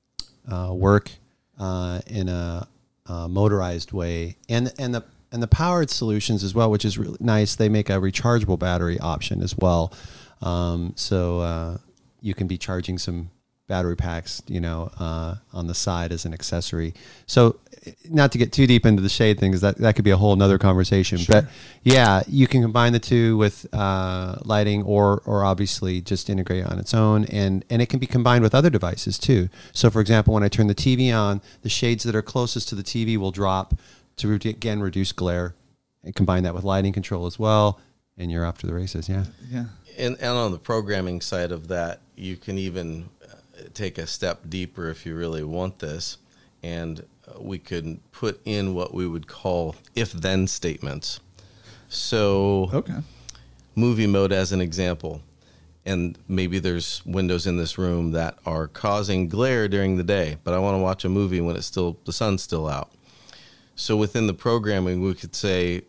uh, 0.50 0.72
work 0.74 1.12
uh, 1.60 2.00
in 2.08 2.30
a, 2.30 2.68
uh 3.06 3.28
motorized 3.28 3.92
way. 3.92 4.38
And, 4.48 4.72
and 4.80 4.94
the 4.94 5.04
and 5.32 5.44
the 5.44 5.48
powered 5.48 5.90
solutions 5.90 6.44
as 6.44 6.54
well, 6.54 6.72
which 6.72 6.86
is 6.86 6.98
really 6.98 7.18
nice. 7.20 7.56
They 7.56 7.70
make 7.70 7.90
a 7.90 7.94
rechargeable 7.94 8.60
battery 8.60 9.00
option 9.00 9.42
as 9.42 9.56
well, 9.58 9.94
um, 10.42 10.94
so 10.96 11.40
uh, 11.40 11.78
you 12.22 12.34
can 12.34 12.48
be 12.48 12.58
charging 12.58 12.98
some 12.98 13.32
battery 13.70 13.96
packs, 13.96 14.42
you 14.48 14.60
know, 14.60 14.92
uh, 15.00 15.36
on 15.54 15.68
the 15.68 15.76
side 15.76 16.12
as 16.12 16.26
an 16.26 16.34
accessory. 16.34 16.94
So, 17.28 17.58
not 18.10 18.34
to 18.34 18.38
get 18.38 18.52
too 18.52 18.68
deep 18.68 18.86
into 18.86 19.02
the 19.02 19.10
shade 19.10 19.40
thing, 19.40 19.52
because 19.52 19.62
that, 19.62 19.78
that 19.78 19.96
could 19.96 20.04
be 20.04 20.12
a 20.12 20.18
whole 20.18 20.36
nother 20.36 20.58
conversation. 20.58 21.20
But 21.30 21.46
yeah, 21.84 22.24
you 22.28 22.46
can 22.46 22.62
combine 22.62 22.92
the 22.92 23.00
two 23.00 23.38
with 23.38 23.66
uh, 23.72 24.36
lighting, 24.44 24.84
or 24.84 25.22
or 25.26 25.46
obviously 25.46 26.02
just 26.02 26.30
integrate 26.30 26.66
on 26.66 26.78
its 26.80 26.94
own, 26.94 27.24
and 27.26 27.64
and 27.70 27.82
it 27.82 27.88
can 27.88 28.00
be 28.00 28.08
combined 28.08 28.44
with 28.44 28.54
other 28.54 28.70
devices 28.70 29.18
too. 29.18 29.48
So, 29.72 29.90
for 29.90 30.02
example, 30.02 30.34
when 30.34 30.44
I 30.44 30.50
turn 30.50 30.68
the 30.68 30.76
TV 30.76 31.16
on, 31.16 31.42
the 31.62 31.70
shades 31.70 32.04
that 32.04 32.16
are 32.16 32.22
closest 32.22 32.68
to 32.70 32.76
the 32.76 32.84
TV 32.84 33.16
will 33.16 33.32
drop 33.32 33.76
to 34.20 34.28
re- 34.28 34.40
again 34.50 34.80
reduce 34.82 35.12
glare, 35.12 35.56
and 36.04 36.16
combine 36.16 36.44
that 36.44 36.54
with 36.54 36.64
lighting 36.64 36.94
control 36.94 37.26
as 37.26 37.38
well, 37.40 37.80
and 38.18 38.32
you're 38.32 38.46
off 38.46 38.58
to 38.60 38.68
the 38.68 38.74
races. 38.74 39.10
Yeah. 39.10 39.26
Yeah. 39.50 39.66
And, 39.98 40.16
and 40.20 40.38
on 40.38 40.52
the 40.52 40.58
programming 40.60 41.20
side 41.20 41.52
of 41.52 41.68
that, 41.68 42.00
you 42.16 42.38
can 42.38 42.58
even 42.58 43.10
uh, 43.24 43.36
take 43.74 43.98
a 43.98 44.08
step 44.08 44.42
deeper 44.50 44.90
if 44.90 45.06
you 45.06 45.16
really 45.16 45.44
want 45.44 45.80
this. 45.80 46.18
And 46.64 47.06
uh, 47.28 47.42
we 47.42 47.58
could 47.60 48.00
put 48.12 48.40
in 48.46 48.74
what 48.74 48.94
we 48.94 49.08
would 49.08 49.28
call 49.28 49.76
if 49.96 50.12
then 50.14 50.48
statements. 50.48 51.20
So, 51.90 52.70
Okay. 52.74 52.98
movie 53.76 54.08
mode 54.08 54.32
as 54.32 54.52
an 54.52 54.62
example. 54.62 55.22
And 55.86 56.18
maybe 56.28 56.60
there's 56.60 57.02
windows 57.06 57.48
in 57.48 57.58
this 57.58 57.78
room 57.78 58.12
that 58.12 58.38
are 58.46 58.68
causing 58.68 59.28
glare 59.28 59.68
during 59.68 59.98
the 59.98 60.04
day, 60.04 60.38
but 60.44 60.54
I 60.54 60.60
want 60.60 60.76
to 60.76 60.80
watch 60.84 61.04
a 61.04 61.10
movie 61.10 61.42
when 61.42 61.56
it's 61.56 61.66
still 61.66 61.98
the 62.06 62.14
sun's 62.14 62.44
still 62.44 62.68
out. 62.68 62.92
So 63.80 63.96
within 63.96 64.28
the 64.28 64.34
programming, 64.34 65.02
we 65.02 65.14
could 65.14 65.34
say 65.34 65.84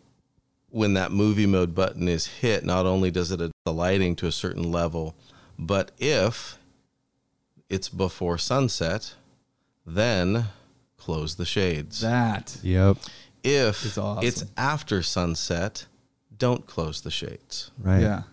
when 0.69 0.93
that 0.93 1.11
movie 1.11 1.45
mode 1.45 1.75
button 1.75 2.07
is 2.07 2.25
hit, 2.25 2.63
not 2.63 2.85
only 2.85 3.11
does 3.11 3.31
it 3.31 3.41
adjust 3.41 3.51
the 3.65 3.73
lighting 3.73 4.15
to 4.15 4.27
a 4.27 4.31
certain 4.31 4.71
level, 4.71 5.13
but 5.59 5.91
if 5.99 6.57
it's 7.69 7.89
before 7.89 8.37
sunset, 8.37 9.15
then 9.85 10.45
close 10.95 11.35
the 11.35 11.43
shades. 11.43 11.99
That. 11.99 12.57
Yep. 12.63 12.95
if 13.43 13.83
is 13.83 13.97
awesome. 13.97 14.25
it's 14.25 14.45
after 14.55 15.03
sunset, 15.03 15.85
don't 16.37 16.65
close 16.65 17.01
the 17.01 17.11
shades. 17.11 17.71
Right. 17.77 18.01
Yeah. 18.03 18.23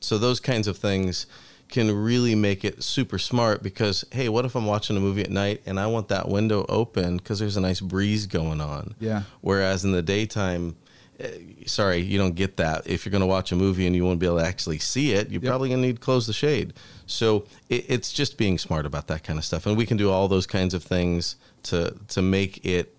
So 0.00 0.18
those 0.18 0.40
kinds 0.40 0.66
of 0.66 0.78
things 0.78 1.26
can 1.74 1.90
really 1.94 2.34
make 2.34 2.64
it 2.64 2.82
super 2.82 3.18
smart 3.18 3.62
because 3.62 4.04
hey, 4.12 4.28
what 4.28 4.44
if 4.44 4.54
I'm 4.54 4.64
watching 4.66 4.96
a 4.96 5.00
movie 5.00 5.22
at 5.22 5.30
night 5.30 5.60
and 5.66 5.78
I 5.78 5.86
want 5.88 6.08
that 6.08 6.28
window 6.28 6.64
open 6.68 7.16
because 7.18 7.38
there's 7.40 7.56
a 7.56 7.60
nice 7.60 7.80
breeze 7.80 8.26
going 8.26 8.60
on. 8.60 8.94
Yeah. 9.00 9.22
Whereas 9.40 9.84
in 9.84 9.90
the 9.92 10.00
daytime, 10.02 10.76
eh, 11.18 11.30
sorry, 11.66 11.98
you 11.98 12.16
don't 12.16 12.34
get 12.36 12.56
that. 12.58 12.86
If 12.86 13.04
you're 13.04 13.10
going 13.10 13.20
to 13.22 13.26
watch 13.26 13.50
a 13.52 13.56
movie 13.56 13.86
and 13.88 13.94
you 13.96 14.04
won't 14.04 14.20
be 14.20 14.26
able 14.26 14.38
to 14.38 14.44
actually 14.46 14.78
see 14.78 15.12
it, 15.12 15.30
you're 15.30 15.42
Yep. 15.42 15.50
probably 15.50 15.68
going 15.68 15.80
to 15.82 15.86
need 15.88 15.96
to 15.96 16.00
close 16.00 16.26
the 16.28 16.32
shade. 16.32 16.74
So 17.06 17.44
it, 17.68 17.84
it's 17.88 18.12
just 18.12 18.38
being 18.38 18.56
smart 18.56 18.86
about 18.86 19.08
that 19.08 19.24
kind 19.24 19.38
of 19.38 19.44
stuff, 19.44 19.66
and 19.66 19.76
we 19.76 19.84
can 19.84 19.96
do 19.96 20.10
all 20.10 20.28
those 20.28 20.46
kinds 20.46 20.74
of 20.74 20.82
things 20.84 21.36
to 21.64 21.94
to 22.08 22.22
make 22.22 22.64
it 22.64 22.93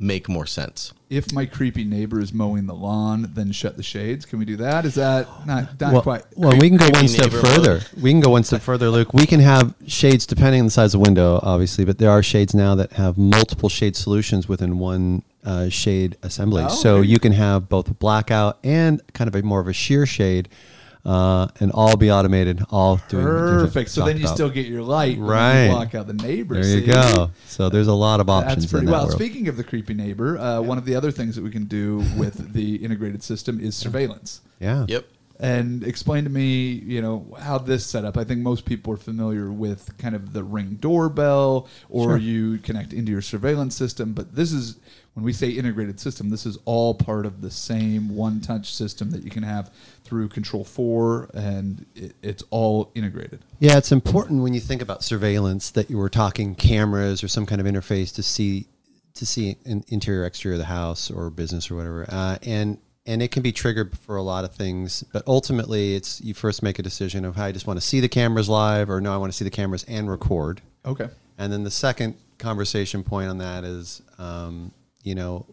make 0.00 0.28
more 0.28 0.46
sense. 0.46 0.94
If 1.10 1.32
my 1.32 1.44
creepy 1.44 1.84
neighbor 1.84 2.20
is 2.20 2.32
mowing 2.32 2.66
the 2.66 2.74
lawn, 2.74 3.30
then 3.34 3.52
shut 3.52 3.76
the 3.76 3.82
shades. 3.82 4.24
Can 4.24 4.38
we 4.38 4.44
do 4.44 4.56
that? 4.56 4.84
Is 4.84 4.94
that 4.94 5.28
not, 5.46 5.78
not 5.80 5.92
well, 5.92 6.02
quite? 6.02 6.22
well, 6.36 6.58
we 6.58 6.68
can 6.68 6.78
go 6.78 6.88
one 6.88 7.08
step 7.08 7.30
further. 7.30 7.74
mode. 7.74 7.86
We 8.00 8.10
can 8.10 8.20
go 8.20 8.30
one 8.30 8.44
step 8.44 8.62
further, 8.62 8.88
Luke. 8.88 9.12
We 9.12 9.26
can 9.26 9.40
have 9.40 9.74
shades 9.86 10.24
depending 10.24 10.60
on 10.60 10.66
the 10.66 10.70
size 10.70 10.94
of 10.94 11.00
the 11.00 11.08
window, 11.08 11.38
obviously, 11.42 11.84
but 11.84 11.98
there 11.98 12.10
are 12.10 12.22
shades 12.22 12.54
now 12.54 12.74
that 12.76 12.92
have 12.92 13.18
multiple 13.18 13.68
shade 13.68 13.96
solutions 13.96 14.48
within 14.48 14.78
one 14.78 15.22
uh, 15.44 15.68
shade 15.68 16.16
assembly. 16.22 16.64
Oh, 16.64 16.68
so 16.68 16.96
okay. 16.96 17.08
you 17.08 17.18
can 17.18 17.32
have 17.32 17.68
both 17.68 17.90
a 17.90 17.94
blackout 17.94 18.58
and 18.64 19.02
kind 19.12 19.28
of 19.28 19.34
a 19.34 19.42
more 19.42 19.60
of 19.60 19.68
a 19.68 19.72
sheer 19.72 20.06
shade, 20.06 20.48
uh, 21.04 21.48
and 21.60 21.72
all 21.72 21.96
be 21.96 22.10
automated. 22.10 22.62
All 22.70 23.00
doing 23.08 23.24
what 23.24 23.30
you 23.32 23.38
just 23.60 23.64
Perfect. 23.74 23.90
So 23.90 24.04
then 24.04 24.16
you 24.18 24.24
about. 24.24 24.34
still 24.34 24.50
get 24.50 24.66
your 24.66 24.82
light, 24.82 25.18
when 25.18 25.26
Right. 25.28 25.64
You 25.66 25.70
block 25.72 25.94
out 25.94 26.06
the 26.06 26.12
neighbor. 26.14 26.54
There 26.54 26.64
you 26.78 26.80
see? 26.80 26.86
go. 26.92 27.30
So 27.46 27.68
there's 27.68 27.88
a 27.88 27.94
lot 27.94 28.20
of 28.20 28.28
options. 28.28 28.64
That's 28.64 28.70
pretty 28.72 28.86
in 28.86 28.90
that 28.90 28.92
well. 28.92 29.06
world. 29.06 29.14
Speaking 29.18 29.48
of 29.48 29.56
the 29.56 29.64
creepy 29.64 29.94
neighbor, 29.94 30.38
uh, 30.38 30.60
one 30.60 30.78
of 30.78 30.84
the 30.84 30.94
other 30.94 31.10
things 31.10 31.36
that 31.36 31.42
we 31.42 31.50
can 31.50 31.64
do 31.64 32.04
with 32.16 32.52
the 32.52 32.76
integrated 32.76 33.22
system 33.22 33.58
is 33.60 33.74
surveillance. 33.76 34.40
Yeah. 34.60 34.84
Yep. 34.88 35.06
And 35.42 35.82
explain 35.84 36.24
to 36.24 36.30
me, 36.30 36.72
you 36.72 37.00
know, 37.00 37.34
how 37.40 37.56
this 37.56 37.86
set 37.86 38.04
up. 38.04 38.18
I 38.18 38.24
think 38.24 38.40
most 38.42 38.66
people 38.66 38.92
are 38.92 38.98
familiar 38.98 39.50
with 39.50 39.96
kind 39.96 40.14
of 40.14 40.34
the 40.34 40.44
ring 40.44 40.76
doorbell, 40.82 41.66
or 41.88 42.08
Sure. 42.10 42.16
you 42.18 42.58
connect 42.58 42.92
into 42.92 43.10
your 43.10 43.22
surveillance 43.22 43.74
system. 43.74 44.12
But 44.12 44.34
this 44.34 44.52
is 44.52 44.76
when 45.14 45.24
we 45.24 45.32
say 45.32 45.50
integrated 45.50 45.98
system. 45.98 46.30
This 46.30 46.46
is 46.46 46.58
all 46.64 46.94
part 46.94 47.26
of 47.26 47.40
the 47.40 47.50
same 47.50 48.14
one-touch 48.14 48.72
system 48.72 49.10
that 49.10 49.22
you 49.22 49.30
can 49.30 49.42
have 49.42 49.72
through 50.04 50.28
Control 50.28 50.64
Four, 50.64 51.30
and 51.34 51.84
it, 51.94 52.14
it's 52.22 52.42
all 52.50 52.90
integrated. 52.94 53.40
Yeah, 53.58 53.76
it's 53.76 53.92
important 53.92 54.42
when 54.42 54.54
you 54.54 54.60
think 54.60 54.82
about 54.82 55.02
surveillance 55.02 55.70
that 55.70 55.90
you 55.90 55.98
were 55.98 56.08
talking 56.08 56.54
cameras 56.54 57.22
or 57.24 57.28
some 57.28 57.46
kind 57.46 57.60
of 57.60 57.66
interface 57.66 58.14
to 58.14 58.22
see 58.22 58.66
to 59.14 59.26
see 59.26 59.56
in, 59.64 59.84
interior 59.88 60.24
exterior 60.24 60.54
of 60.54 60.60
the 60.60 60.66
house 60.66 61.10
or 61.10 61.30
business 61.30 61.70
or 61.70 61.76
whatever, 61.76 62.06
uh, 62.08 62.38
and 62.42 62.78
and 63.06 63.22
it 63.22 63.32
can 63.32 63.42
be 63.42 63.50
triggered 63.50 63.98
for 63.98 64.16
a 64.16 64.22
lot 64.22 64.44
of 64.44 64.54
things. 64.54 65.02
But 65.12 65.24
ultimately, 65.26 65.96
it's 65.96 66.20
you 66.20 66.34
first 66.34 66.62
make 66.62 66.78
a 66.78 66.82
decision 66.82 67.24
of 67.24 67.34
how 67.36 67.46
I 67.46 67.52
just 67.52 67.66
want 67.66 67.78
to 67.78 67.84
see 67.84 68.00
the 68.00 68.08
cameras 68.08 68.48
live, 68.48 68.88
or 68.88 69.00
no, 69.00 69.12
I 69.12 69.16
want 69.16 69.32
to 69.32 69.36
see 69.36 69.44
the 69.44 69.50
cameras 69.50 69.84
and 69.88 70.08
record. 70.08 70.60
Okay. 70.84 71.08
And 71.36 71.52
then 71.52 71.64
the 71.64 71.70
second 71.70 72.16
conversation 72.38 73.02
point 73.02 73.28
on 73.30 73.38
that 73.38 73.64
is, 73.64 74.02
um, 74.18 74.72
you 75.02 75.14
know, 75.14 75.46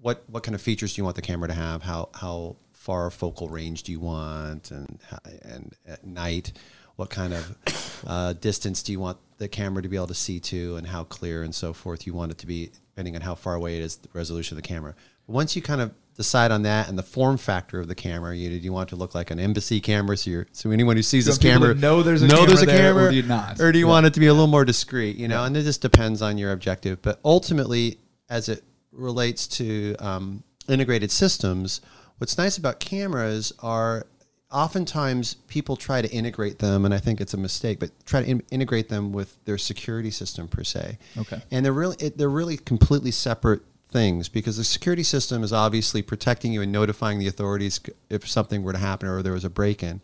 what 0.00 0.24
what 0.28 0.42
kind 0.42 0.54
of 0.54 0.60
features 0.60 0.94
do 0.94 1.00
you 1.00 1.04
want 1.04 1.16
the 1.16 1.22
camera 1.22 1.48
to 1.48 1.54
have? 1.54 1.82
How 1.82 2.08
how 2.14 2.56
far 2.72 3.10
focal 3.10 3.48
range 3.48 3.82
do 3.82 3.92
you 3.92 4.00
want? 4.00 4.70
And 4.70 4.98
and 5.42 5.74
at 5.86 6.04
night, 6.06 6.52
what 6.96 7.10
kind 7.10 7.32
of 7.34 8.04
uh, 8.06 8.32
distance 8.34 8.82
do 8.82 8.92
you 8.92 9.00
want 9.00 9.18
the 9.38 9.48
camera 9.48 9.82
to 9.82 9.88
be 9.88 9.96
able 9.96 10.06
to 10.08 10.14
see 10.14 10.38
to, 10.40 10.76
and 10.76 10.86
how 10.86 11.04
clear 11.04 11.42
and 11.42 11.54
so 11.54 11.72
forth 11.72 12.06
you 12.06 12.12
want 12.12 12.30
it 12.32 12.38
to 12.38 12.46
be, 12.46 12.70
depending 12.90 13.14
on 13.16 13.22
how 13.22 13.34
far 13.34 13.54
away 13.54 13.76
it 13.78 13.82
is, 13.82 13.96
the 13.96 14.08
resolution 14.12 14.56
of 14.56 14.62
the 14.62 14.68
camera. 14.68 14.94
Once 15.26 15.56
you 15.56 15.62
kind 15.62 15.80
of 15.80 15.92
decide 16.16 16.50
on 16.50 16.62
that 16.62 16.88
and 16.88 16.98
the 16.98 17.02
form 17.02 17.38
factor 17.38 17.80
of 17.80 17.88
the 17.88 17.94
camera, 17.94 18.36
you 18.36 18.50
do 18.50 18.56
you 18.56 18.72
want 18.72 18.88
it 18.88 18.90
to 18.90 18.96
look 18.96 19.14
like 19.14 19.30
an 19.30 19.38
embassy 19.40 19.80
camera, 19.80 20.14
so 20.16 20.28
you're 20.30 20.46
so 20.52 20.70
anyone 20.70 20.96
who 20.96 21.02
sees 21.02 21.24
you 21.26 21.30
this 21.32 21.38
camera 21.38 21.74
know 21.74 22.02
there's 22.02 22.20
a 22.20 22.26
know 22.26 22.34
camera 22.34 22.48
there's 22.48 22.62
a 22.62 22.66
there, 22.66 22.90
or 22.90 22.94
camera, 22.94 23.10
do 23.10 23.16
you 23.16 23.22
not? 23.22 23.60
or 23.60 23.72
do 23.72 23.78
you 23.78 23.86
Yeah. 23.86 23.90
want 23.92 24.04
it 24.06 24.14
to 24.14 24.20
be 24.20 24.26
a 24.26 24.32
little 24.34 24.46
more 24.46 24.66
discreet, 24.66 25.16
you 25.16 25.28
know, 25.28 25.44
and 25.44 25.56
it 25.56 25.62
just 25.62 25.80
depends 25.80 26.20
on 26.20 26.36
your 26.36 26.52
objective. 26.52 27.00
But 27.00 27.18
ultimately, 27.24 27.98
as 28.28 28.48
it 28.50 28.62
relates 28.92 29.46
to 29.48 29.96
um, 29.98 30.42
integrated 30.68 31.10
systems, 31.10 31.80
what's 32.18 32.36
nice 32.36 32.58
about 32.58 32.80
cameras 32.80 33.52
are 33.60 34.06
oftentimes 34.52 35.34
people 35.46 35.76
try 35.76 36.02
to 36.02 36.10
integrate 36.10 36.58
them, 36.58 36.84
and 36.84 36.92
I 36.92 36.98
think 36.98 37.20
it's 37.20 37.34
a 37.34 37.38
mistake, 37.38 37.78
but 37.78 37.90
try 38.04 38.22
to 38.22 38.28
in- 38.28 38.42
integrate 38.50 38.88
them 38.88 39.12
with 39.12 39.42
their 39.44 39.58
security 39.58 40.10
system 40.10 40.48
per 40.48 40.64
se. 40.64 40.98
Okay. 41.18 41.40
And 41.50 41.64
they're 41.64 41.72
really 41.72 41.96
it, 42.00 42.18
they're 42.18 42.28
really 42.28 42.56
completely 42.56 43.10
separate 43.10 43.62
things 43.88 44.28
because 44.28 44.56
the 44.56 44.64
security 44.64 45.02
system 45.02 45.42
is 45.42 45.52
obviously 45.52 46.02
protecting 46.02 46.52
you 46.52 46.62
and 46.62 46.70
notifying 46.70 47.18
the 47.18 47.26
authorities 47.26 47.80
if 48.08 48.28
something 48.28 48.62
were 48.62 48.72
to 48.72 48.78
happen 48.78 49.08
or 49.08 49.22
there 49.22 49.32
was 49.32 49.44
a 49.44 49.50
break-in. 49.50 50.00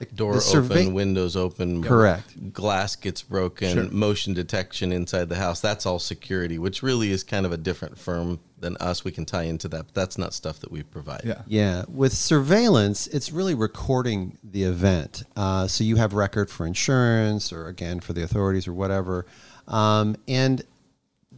The- 0.00 0.06
Door 0.06 0.40
survey- 0.40 0.82
open, 0.86 0.94
windows 0.94 1.36
open. 1.36 1.82
Correct. 1.84 2.52
Glass 2.54 2.96
gets 2.96 3.22
broken. 3.22 3.74
Sure. 3.74 3.84
Motion 3.90 4.32
detection 4.34 4.92
inside 4.92 5.28
the 5.28 5.36
house. 5.36 5.60
That's 5.60 5.84
all 5.84 5.98
security, 5.98 6.58
which 6.58 6.82
really 6.82 7.10
is 7.12 7.22
kind 7.22 7.44
of 7.44 7.52
a 7.52 7.58
different 7.58 7.98
firm 7.98 8.40
than 8.58 8.76
us. 8.78 9.04
We 9.04 9.12
can 9.12 9.26
tie 9.26 9.42
into 9.42 9.68
that, 9.68 9.86
but 9.86 9.94
that's 9.94 10.16
not 10.16 10.32
stuff 10.32 10.58
that 10.60 10.72
we 10.72 10.82
provide. 10.82 11.20
Yeah. 11.24 11.42
Yeah, 11.46 11.84
with 11.86 12.14
surveillance, 12.14 13.06
it's 13.08 13.30
really 13.30 13.54
recording 13.54 14.38
the 14.42 14.62
event. 14.64 15.22
Uh, 15.36 15.66
so 15.66 15.84
you 15.84 15.96
have 15.96 16.14
record 16.14 16.48
for 16.50 16.66
insurance, 16.66 17.52
or 17.52 17.66
again 17.68 18.00
for 18.00 18.14
the 18.14 18.22
authorities, 18.22 18.66
or 18.66 18.72
whatever. 18.72 19.26
Um, 19.68 20.16
and 20.26 20.62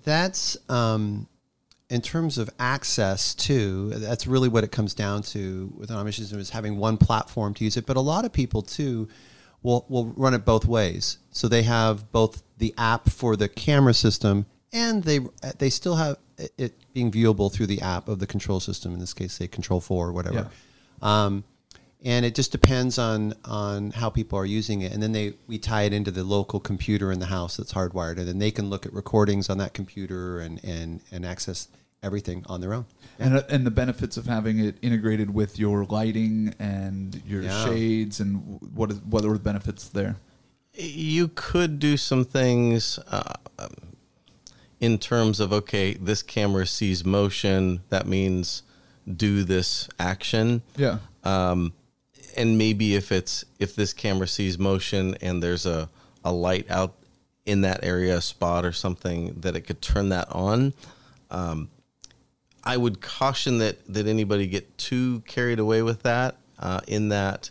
that's 0.05 0.57
um, 0.69 1.27
in 1.93 2.01
terms 2.01 2.39
of 2.39 2.49
access 2.59 3.35
to. 3.35 3.91
That's 3.91 4.27
really 4.27 4.49
what 4.49 4.65
it 4.65 4.73
comes 4.73 4.95
down 4.95 5.23
to 5.25 5.71
with 5.77 5.91
system 6.15 6.41
is 6.41 6.49
having 6.49 6.79
one 6.79 6.97
platform 6.97 7.53
to 7.55 7.65
use 7.65 7.77
it. 7.77 7.85
But 7.85 7.99
a 7.99 8.01
lot 8.01 8.25
of 8.25 8.33
people 8.33 8.63
too 8.63 9.09
will 9.63 9.85
will 9.91 10.07
run 10.17 10.33
it 10.33 10.47
both 10.47 10.65
ways. 10.65 11.19
So 11.33 11.49
they 11.49 11.63
have 11.65 12.11
both 12.11 12.43
the 12.57 12.75
app 12.79 13.11
for 13.11 13.37
the 13.37 13.47
camera 13.47 13.93
system, 13.93 14.47
and 14.73 15.05
they 15.05 15.21
they 15.59 15.69
still 15.69 15.97
have 15.97 16.17
it- 16.57 16.75
being 16.95 17.11
viewable 17.11 17.53
through 17.53 17.67
the 17.67 17.83
app 17.83 18.09
of 18.09 18.19
the 18.21 18.27
control 18.27 18.59
system. 18.59 18.95
In 18.95 18.99
this 18.99 19.13
case, 19.13 19.35
say 19.35 19.47
Control 19.47 19.81
Four 19.81 20.09
or 20.09 20.13
whatever. 20.13 20.51
Um, 21.03 21.45
and 22.05 22.25
it 22.25 22.35
just 22.35 22.53
depends 22.53 22.99
on 22.99 23.35
on 23.45 23.91
how 23.91 24.09
people 24.09 24.39
are 24.39 24.47
using 24.47 24.81
it 24.81 24.93
and 24.93 25.03
then 25.03 25.13
they 25.13 25.35
we 25.47 25.59
tie 25.59 25.83
it 25.83 25.93
into 25.93 26.11
the 26.11 26.25
local 26.25 26.59
computer 26.59 27.13
in 27.13 27.21
the 27.21 27.27
house 27.27 27.57
that's 27.57 27.73
hardwired 27.73 28.19
and 28.19 28.27
then 28.27 28.39
they 28.39 28.51
can 28.51 28.69
look 28.69 28.85
at 28.85 28.93
recordings 28.93 29.49
on 29.49 29.59
that 29.59 29.73
computer 29.73 30.41
and 30.41 30.63
and 30.65 31.01
and 31.13 31.25
access 31.25 31.69
everything 32.03 32.45
on 32.49 32.61
their 32.61 32.75
own 32.75 32.85
And, 33.19 33.37
uh, 33.37 33.43
and 33.49 33.65
the 33.67 33.71
benefits 33.71 34.17
of 34.17 34.27
having 34.27 34.59
it 34.59 34.77
integrated 34.83 35.33
with 35.33 35.59
your 35.59 35.85
lighting 35.85 36.55
and 36.59 37.21
your 37.27 37.43
Yeah. 37.43 37.65
shades 37.65 38.21
and 38.21 38.59
what 38.75 38.91
is 38.91 38.99
what 39.01 39.25
are 39.25 39.33
the 39.33 39.39
benefits 39.39 39.89
there? 39.89 40.17
you 40.75 41.29
could 41.35 41.79
do 41.79 41.99
some 41.99 42.25
things 42.25 42.99
uh, 43.11 43.35
um, 43.59 43.69
in 44.81 44.99
terms 44.99 45.39
of 45.39 45.53
okay 45.53 45.93
this 45.95 46.23
camera 46.23 46.67
sees 46.67 47.05
motion 47.05 47.83
that 47.91 48.07
means 48.07 48.63
do 49.17 49.45
this 49.45 49.89
action 49.99 50.63
Yeah. 50.77 50.99
and 51.25 52.57
maybe 52.59 52.95
if 52.95 53.13
it's 53.13 53.45
if 53.59 53.77
this 53.77 53.93
camera 53.93 54.27
sees 54.27 54.59
motion 54.59 55.15
and 55.21 55.43
there's 55.43 55.67
a, 55.67 55.89
a 56.25 56.33
light 56.33 56.71
out 56.71 56.95
in 57.45 57.61
that 57.61 57.81
area 57.85 58.17
a 58.17 58.23
spot 58.23 58.65
or 58.65 58.73
something 58.73 59.35
that 59.41 59.55
it 59.55 59.63
could 59.63 59.83
turn 59.83 60.09
that 60.09 60.29
on 60.31 60.73
um, 61.31 61.69
i 62.65 62.77
would 62.77 63.01
caution 63.01 63.59
that 63.59 63.77
that 63.93 64.07
anybody 64.07 64.47
get 64.47 64.77
too 64.79 65.21
carried 65.27 65.59
away 65.59 65.83
with 65.83 66.03
that 66.03 66.37
uh, 66.59 66.81
in 66.87 67.09
that 67.09 67.51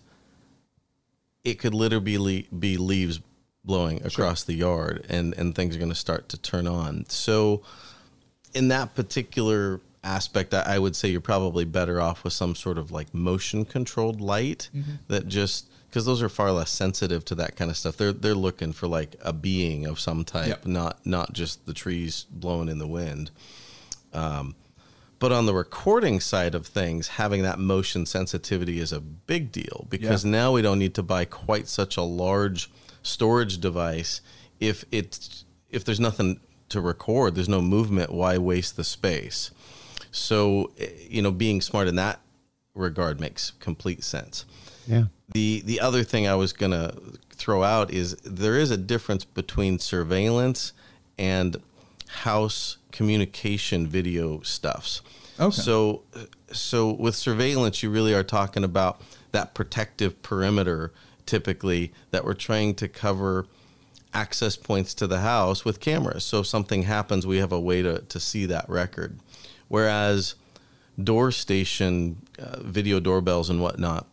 it 1.44 1.56
could 1.56 1.74
literally 1.74 2.48
be 2.58 2.78
leaves 2.78 3.20
blowing 3.64 4.04
across 4.06 4.44
the 4.44 4.54
yard 4.54 5.06
and 5.10 5.34
and 5.36 5.54
things 5.56 5.76
are 5.76 5.80
going 5.80 5.90
to 5.90 5.96
start 5.96 6.30
to 6.30 6.38
turn 6.38 6.68
on 6.68 7.06
so 7.10 7.62
in 8.54 8.68
that 8.68 8.96
particular 8.96 9.80
aspect, 10.04 10.54
I, 10.54 10.62
I 10.76 10.80
would 10.80 10.94
say 10.96 11.08
you're 11.10 11.22
probably 11.22 11.64
better 11.64 12.02
off 12.02 12.26
with 12.26 12.34
some 12.34 12.54
sort 12.54 12.78
of 12.78 12.92
like 12.92 13.14
motion 13.14 13.64
controlled 13.64 14.20
light 14.20 14.70
that 15.08 15.30
just 15.30 15.68
because 15.88 16.06
those 16.06 16.22
are 16.22 16.28
far 16.28 16.52
less 16.52 16.70
sensitive 16.70 17.24
to 17.26 17.36
that 17.36 17.56
kind 17.56 17.72
of 17.72 17.78
stuff. 17.78 17.96
They're 17.96 18.12
they're 18.12 18.36
looking 18.36 18.74
for 18.74 18.88
like 18.88 19.16
a 19.22 19.32
being 19.32 19.86
of 19.86 20.02
some 20.02 20.26
type, 20.26 20.48
Yep. 20.48 20.66
not 20.66 21.06
not 21.06 21.32
just 21.32 21.66
the 21.66 21.74
trees 21.74 22.26
blowing 22.30 22.68
in 22.68 22.78
the 22.78 22.88
wind. 22.88 23.32
Um, 24.12 24.56
but 25.22 25.32
on 25.32 25.46
the 25.46 25.54
recording 25.54 26.20
side 26.20 26.56
of 26.56 26.66
things, 26.66 27.08
having 27.10 27.44
that 27.44 27.60
motion 27.60 28.08
sensitivity 28.08 28.80
is 28.80 28.92
a 28.92 29.00
big 29.00 29.52
deal 29.52 29.86
because 29.88 30.26
Yeah. 30.26 30.32
now 30.32 30.52
we 30.52 30.64
don't 30.64 30.80
need 30.80 30.96
to 30.96 31.04
buy 31.04 31.26
quite 31.26 31.68
such 31.68 31.96
a 31.96 32.02
large 32.02 32.72
storage 33.04 33.60
device 33.60 34.22
if 34.60 34.84
it's 34.92 35.46
if 35.70 35.86
there's 35.86 36.00
nothing 36.00 36.40
to 36.70 36.82
record, 36.82 37.36
there's 37.36 37.48
no 37.48 37.62
movement, 37.62 38.12
why 38.12 38.38
waste 38.40 38.76
the 38.78 38.84
space? 38.84 39.52
So, 40.12 40.72
eh, 40.80 40.90
you 41.08 41.22
know, 41.22 41.32
being 41.32 41.62
smart 41.62 41.88
in 41.88 41.96
that 41.98 42.20
regard 42.74 43.20
makes 43.22 43.52
complete 43.60 44.04
sense. 44.04 44.46
yeah 44.88 45.06
The 45.34 45.62
the 45.64 45.80
other 45.80 46.04
thing 46.04 46.28
I 46.28 46.34
was 46.36 46.52
gonna 46.52 46.96
throw 47.30 47.62
out 47.62 47.92
is 47.92 48.16
there 48.24 48.58
is 48.58 48.72
a 48.72 48.78
difference 48.78 49.24
between 49.24 49.78
surveillance 49.78 50.74
and 51.20 51.58
house 52.12 52.78
communication 52.92 53.88
video 53.88 54.42
stuffs. 54.42 55.02
Okay. 55.40 55.56
So 55.56 56.04
so 56.52 56.92
with 56.92 57.16
surveillance, 57.16 57.82
you 57.82 57.90
really 57.90 58.14
are 58.14 58.24
talking 58.24 58.64
about 58.64 59.02
that 59.32 59.54
protective 59.54 60.22
perimeter 60.22 60.92
typically 61.26 61.94
that 62.12 62.26
we're 62.26 62.34
trying 62.34 62.76
to 62.76 62.88
cover 62.88 63.46
access 64.14 64.58
points 64.58 64.94
to 64.96 65.08
the 65.08 65.20
house 65.22 65.64
with 65.64 65.80
cameras. 65.80 66.26
So 66.26 66.40
if 66.40 66.48
something 66.48 66.84
happens, 66.84 67.26
we 67.26 67.38
have 67.38 67.54
a 67.54 67.60
way 67.60 67.82
to, 67.82 68.00
to 68.00 68.20
see 68.20 68.46
that 68.48 68.68
record. 68.68 69.18
Whereas 69.70 70.36
door 71.02 71.32
station 71.32 72.18
uh, 72.38 72.62
video 72.62 73.00
doorbells 73.00 73.50
and 73.50 73.62
whatnot, 73.62 74.08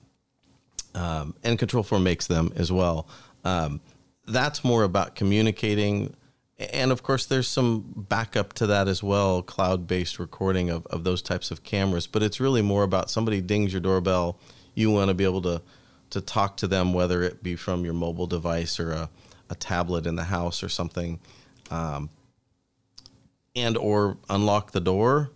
um, 0.94 1.34
and 1.42 1.58
Control 1.58 1.82
4 1.82 1.98
makes 1.98 2.28
them 2.28 2.52
as 2.54 2.70
well. 2.70 3.08
Um, 3.44 3.80
that's 4.26 4.62
more 4.62 4.84
about 4.84 5.16
communicating. 5.16 6.14
And 6.58 6.90
of 6.90 7.02
course, 7.04 7.24
there's 7.26 7.46
some 7.46 7.84
backup 8.08 8.52
to 8.54 8.66
that 8.66 8.88
as 8.88 9.02
well, 9.02 9.42
cloud 9.42 9.86
based 9.86 10.18
recording 10.18 10.70
of, 10.70 10.86
of 10.86 11.04
those 11.04 11.22
types 11.22 11.50
of 11.50 11.62
cameras. 11.62 12.06
But 12.08 12.22
it's 12.22 12.40
really 12.40 12.62
more 12.62 12.82
about 12.82 13.10
somebody 13.10 13.40
dings 13.40 13.72
your 13.72 13.80
doorbell. 13.80 14.38
You 14.74 14.90
want 14.90 15.08
to 15.08 15.14
be 15.14 15.24
able 15.24 15.42
to, 15.42 15.62
to 16.10 16.20
talk 16.20 16.56
to 16.58 16.66
them, 16.66 16.92
whether 16.92 17.22
it 17.22 17.42
be 17.42 17.54
from 17.54 17.84
your 17.84 17.94
mobile 17.94 18.26
device 18.26 18.80
or 18.80 18.90
a, 18.90 19.10
a 19.50 19.54
tablet 19.54 20.04
in 20.06 20.16
the 20.16 20.24
house 20.24 20.62
or 20.64 20.68
something, 20.68 21.20
um, 21.70 22.10
and 23.54 23.76
or 23.76 24.18
unlock 24.28 24.72
the 24.72 24.80
door 24.80 25.30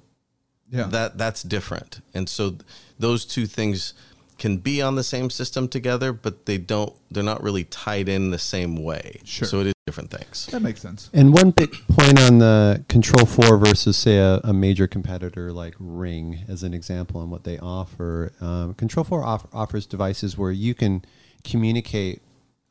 Yeah. 0.70 0.85
that 0.88 1.18
that's 1.18 1.42
different 1.42 2.00
and 2.14 2.28
so 2.28 2.50
th- 2.50 2.62
those 2.98 3.24
two 3.24 3.46
things 3.46 3.94
can 4.42 4.57
be 4.59 4.83
on 4.83 4.96
the 4.96 5.05
same 5.05 5.31
system 5.31 5.68
together 5.68 6.12
but 6.12 6.46
they 6.46 6.59
don't 6.59 6.92
they're 7.12 7.22
not 7.22 7.40
really 7.42 7.64
tied 7.64 8.09
in 8.09 8.31
the 8.31 8.38
same 8.38 8.74
way 8.83 9.20
Sure. 9.24 9.46
so 9.46 9.61
it 9.61 9.66
is 9.68 9.74
different 9.87 10.11
things 10.11 10.46
that 10.46 10.61
makes 10.61 10.81
sense. 10.83 11.09
and 11.12 11.33
one 11.33 11.50
big 11.52 11.70
point 11.88 12.18
on 12.20 12.38
the 12.38 12.85
control 12.88 13.24
4 13.24 13.57
versus 13.59 13.96
say 13.96 14.18
a, 14.18 14.40
a 14.44 14.52
major 14.52 14.87
competitor 14.88 15.52
like 15.52 15.74
ring 15.78 16.40
as 16.48 16.62
an 16.64 16.74
example 16.74 17.20
on 17.20 17.31
what 17.31 17.44
they 17.44 17.57
offer 17.59 18.33
um, 18.40 18.74
control 18.74 19.05
4 19.05 19.24
off- 19.24 19.46
offers 19.52 19.87
devices 19.87 20.37
where 20.37 20.52
you 20.52 20.74
can 20.74 21.05
communicate 21.44 22.20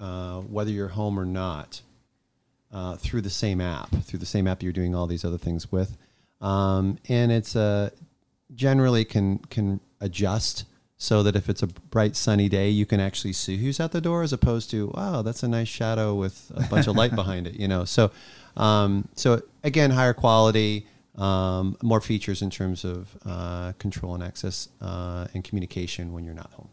uh, 0.02 0.42
whether 0.42 0.72
you're 0.72 0.90
home 0.90 1.18
or 1.20 1.26
not 1.26 1.82
uh, 2.74 2.96
through 2.98 3.22
the 3.22 3.30
same 3.30 3.60
app, 3.62 3.90
through 4.04 4.20
the 4.20 4.26
same 4.26 4.48
app 4.48 4.64
you're 4.64 4.72
doing 4.82 4.96
all 4.96 5.06
these 5.08 5.26
other 5.26 5.38
things 5.38 5.72
with, 5.72 5.98
um, 6.40 6.98
and 7.10 7.32
it's 7.32 7.56
uh, 7.56 7.90
generally 8.56 9.04
can 9.06 9.38
can 9.50 9.80
adjust 10.00 10.64
so 11.04 11.24
that 11.24 11.36
if 11.36 11.50
it's 11.50 11.64
a 11.64 11.68
bright 11.68 12.16
sunny 12.16 12.48
day, 12.48 12.70
you 12.70 12.86
can 12.86 13.00
actually 13.00 13.34
see 13.34 13.58
who's 13.58 13.80
at 13.80 13.92
the 13.92 14.00
door, 14.00 14.22
as 14.22 14.32
opposed 14.32 14.70
to 14.70 14.92
wow, 14.94 15.24
that's 15.24 15.42
a 15.42 15.48
nice 15.48 15.68
shadow 15.68 16.14
with 16.14 16.52
a 16.56 16.62
bunch 16.70 16.86
of 16.86 16.96
light 16.96 17.16
behind 17.16 17.48
it. 17.48 17.56
You 17.56 17.68
know, 17.68 17.86
so 17.86 18.12
um, 18.56 19.08
so 19.16 19.42
again, 19.64 19.90
higher 19.92 20.14
quality. 20.14 20.86
Um, 21.18 21.76
more 21.84 22.00
features 22.02 22.42
in 22.42 22.50
terms 22.50 22.86
of 22.86 23.18
uh, 23.26 23.74
control 23.80 24.14
and 24.14 24.24
access 24.24 24.70
uh, 24.80 25.28
and 25.34 25.44
communication 25.44 26.14
when 26.14 26.24
you're 26.24 26.34
not 26.44 26.52
home. 26.54 26.70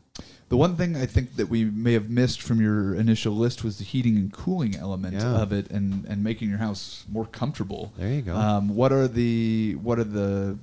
The 0.48 0.56
one 0.56 0.76
thing 0.76 0.94
I 0.96 1.06
think 1.06 1.36
that 1.36 1.48
we 1.48 1.64
may 1.64 1.92
have 1.94 2.08
missed 2.08 2.40
from 2.42 2.60
your 2.60 2.94
initial 2.94 3.32
list 3.34 3.64
was 3.64 3.78
the 3.78 3.84
heating 3.84 4.16
and 4.16 4.32
cooling 4.32 4.76
element 4.76 5.14
Yeah. 5.14 5.42
of 5.42 5.52
it, 5.52 5.70
and, 5.70 6.04
and 6.06 6.22
making 6.22 6.48
your 6.48 6.58
house 6.58 7.04
more 7.10 7.26
comfortable. 7.26 7.92
There 7.98 8.12
you 8.12 8.22
go. 8.22 8.34
Um, 8.36 8.74
what 8.76 8.92
are 8.92 9.08
the 9.08 9.76
what 9.82 9.98
are 9.98 10.04
the 10.04 10.56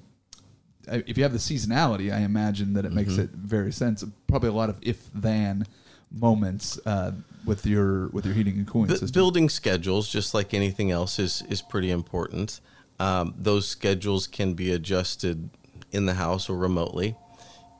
if 0.87 1.17
you 1.17 1.23
have 1.23 1.33
the 1.33 1.39
seasonality, 1.39 2.13
I 2.13 2.19
imagine 2.19 2.73
that 2.73 2.85
it 2.85 2.91
makes 2.91 3.13
Mm-hmm. 3.13 3.21
it 3.21 3.29
very 3.31 3.71
sense. 3.71 4.03
Probably 4.27 4.49
a 4.49 4.53
lot 4.53 4.69
of 4.69 4.77
if 4.81 5.09
then 5.13 5.65
moments 6.11 6.79
uh, 6.85 7.11
with 7.45 7.65
your 7.65 8.07
with 8.09 8.25
your 8.25 8.33
heating 8.33 8.55
and 8.57 8.67
cooling 8.67 8.89
system. 8.89 9.09
building 9.11 9.49
schedules 9.49 10.07
just 10.09 10.33
like 10.33 10.53
anything 10.53 10.91
else 10.91 11.19
is 11.19 11.41
is 11.49 11.61
pretty 11.61 11.91
important 11.91 12.61
um, 12.99 13.33
those 13.37 13.67
schedules 13.67 14.25
can 14.27 14.53
be 14.53 14.71
adjusted 14.71 15.49
in 15.91 16.05
the 16.05 16.13
house 16.13 16.47
or 16.47 16.57
remotely 16.57 17.15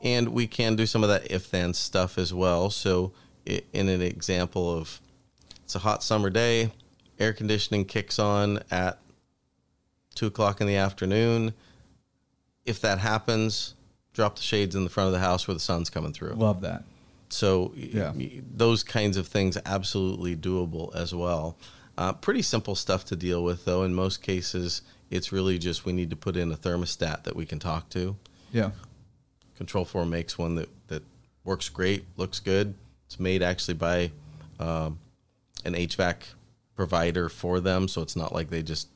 and 0.02 0.30
we 0.30 0.48
can 0.48 0.76
do 0.76 0.86
some 0.86 1.02
of 1.04 1.08
that 1.10 1.32
if 1.32 1.50
then 1.50 1.74
stuff 1.74 2.18
as 2.18 2.34
well 2.34 2.70
so 2.70 3.13
i- 3.48 3.62
in 3.72 3.88
an 3.88 4.02
example 4.02 4.70
of 4.76 5.00
it's 5.63 5.76
a 5.76 5.80
hot 5.80 6.04
summer 6.04 6.30
day 6.30 6.72
air 7.20 7.32
conditioning 7.32 7.86
kicks 7.86 8.20
on 8.20 8.60
at 8.70 9.00
two 10.13 10.26
o'clock 10.28 10.60
in 10.60 10.68
the 10.68 10.76
afternoon 10.76 11.54
if 12.65 12.82
that 12.82 12.99
happens 12.99 13.73
drop 14.13 14.36
the 14.38 14.41
shades 14.41 14.75
in 14.75 14.84
the 14.84 14.89
front 14.89 15.08
of 15.08 15.13
the 15.13 15.19
house 15.19 15.47
where 15.47 15.54
the 15.54 15.60
sun's 15.60 15.89
coming 15.89 16.13
through 16.13 16.34
Love 16.34 16.62
that. 16.62 16.84
so 17.30 17.73
Yeah. 17.75 18.13
those 18.56 18.82
kinds 18.84 19.17
of 19.17 19.28
things 19.28 19.58
absolutely 19.65 20.36
doable 20.36 20.93
as 20.95 21.13
well. 21.13 21.58
Uh, 21.97 22.13
pretty 22.13 22.41
simple 22.41 22.75
stuff 22.75 23.04
to 23.06 23.15
deal 23.15 23.43
with 23.43 23.65
though. 23.65 23.84
In 23.84 23.93
most 23.93 24.21
cases, 24.21 24.82
it's 25.10 25.32
really 25.32 25.58
just 25.58 25.86
we 25.86 25.93
need 25.93 26.10
to 26.10 26.15
put 26.15 26.36
in 26.38 26.51
a 26.51 26.56
thermostat 26.58 27.23
that 27.23 27.36
we 27.36 27.45
can 27.45 27.60
talk 27.60 27.89
to. 27.89 28.15
Yeah. 28.51 28.71
Control 29.58 29.86
4 29.86 30.06
makes 30.06 30.38
one 30.38 30.56
that, 30.56 30.69
that 30.88 31.04
works 31.43 31.69
great, 31.69 32.06
looks 32.17 32.39
good. 32.39 32.73
It's 33.06 33.19
made 33.19 33.41
actually 33.43 33.75
by 33.75 34.12
um, 34.60 34.99
an 35.63 35.73
HVAC 35.73 36.15
provider 36.75 37.30
for 37.30 37.60
them, 37.60 37.88
so 37.88 38.01
it's 38.01 38.15
not 38.15 38.34
like 38.34 38.49
they 38.49 38.63
just 38.63 38.88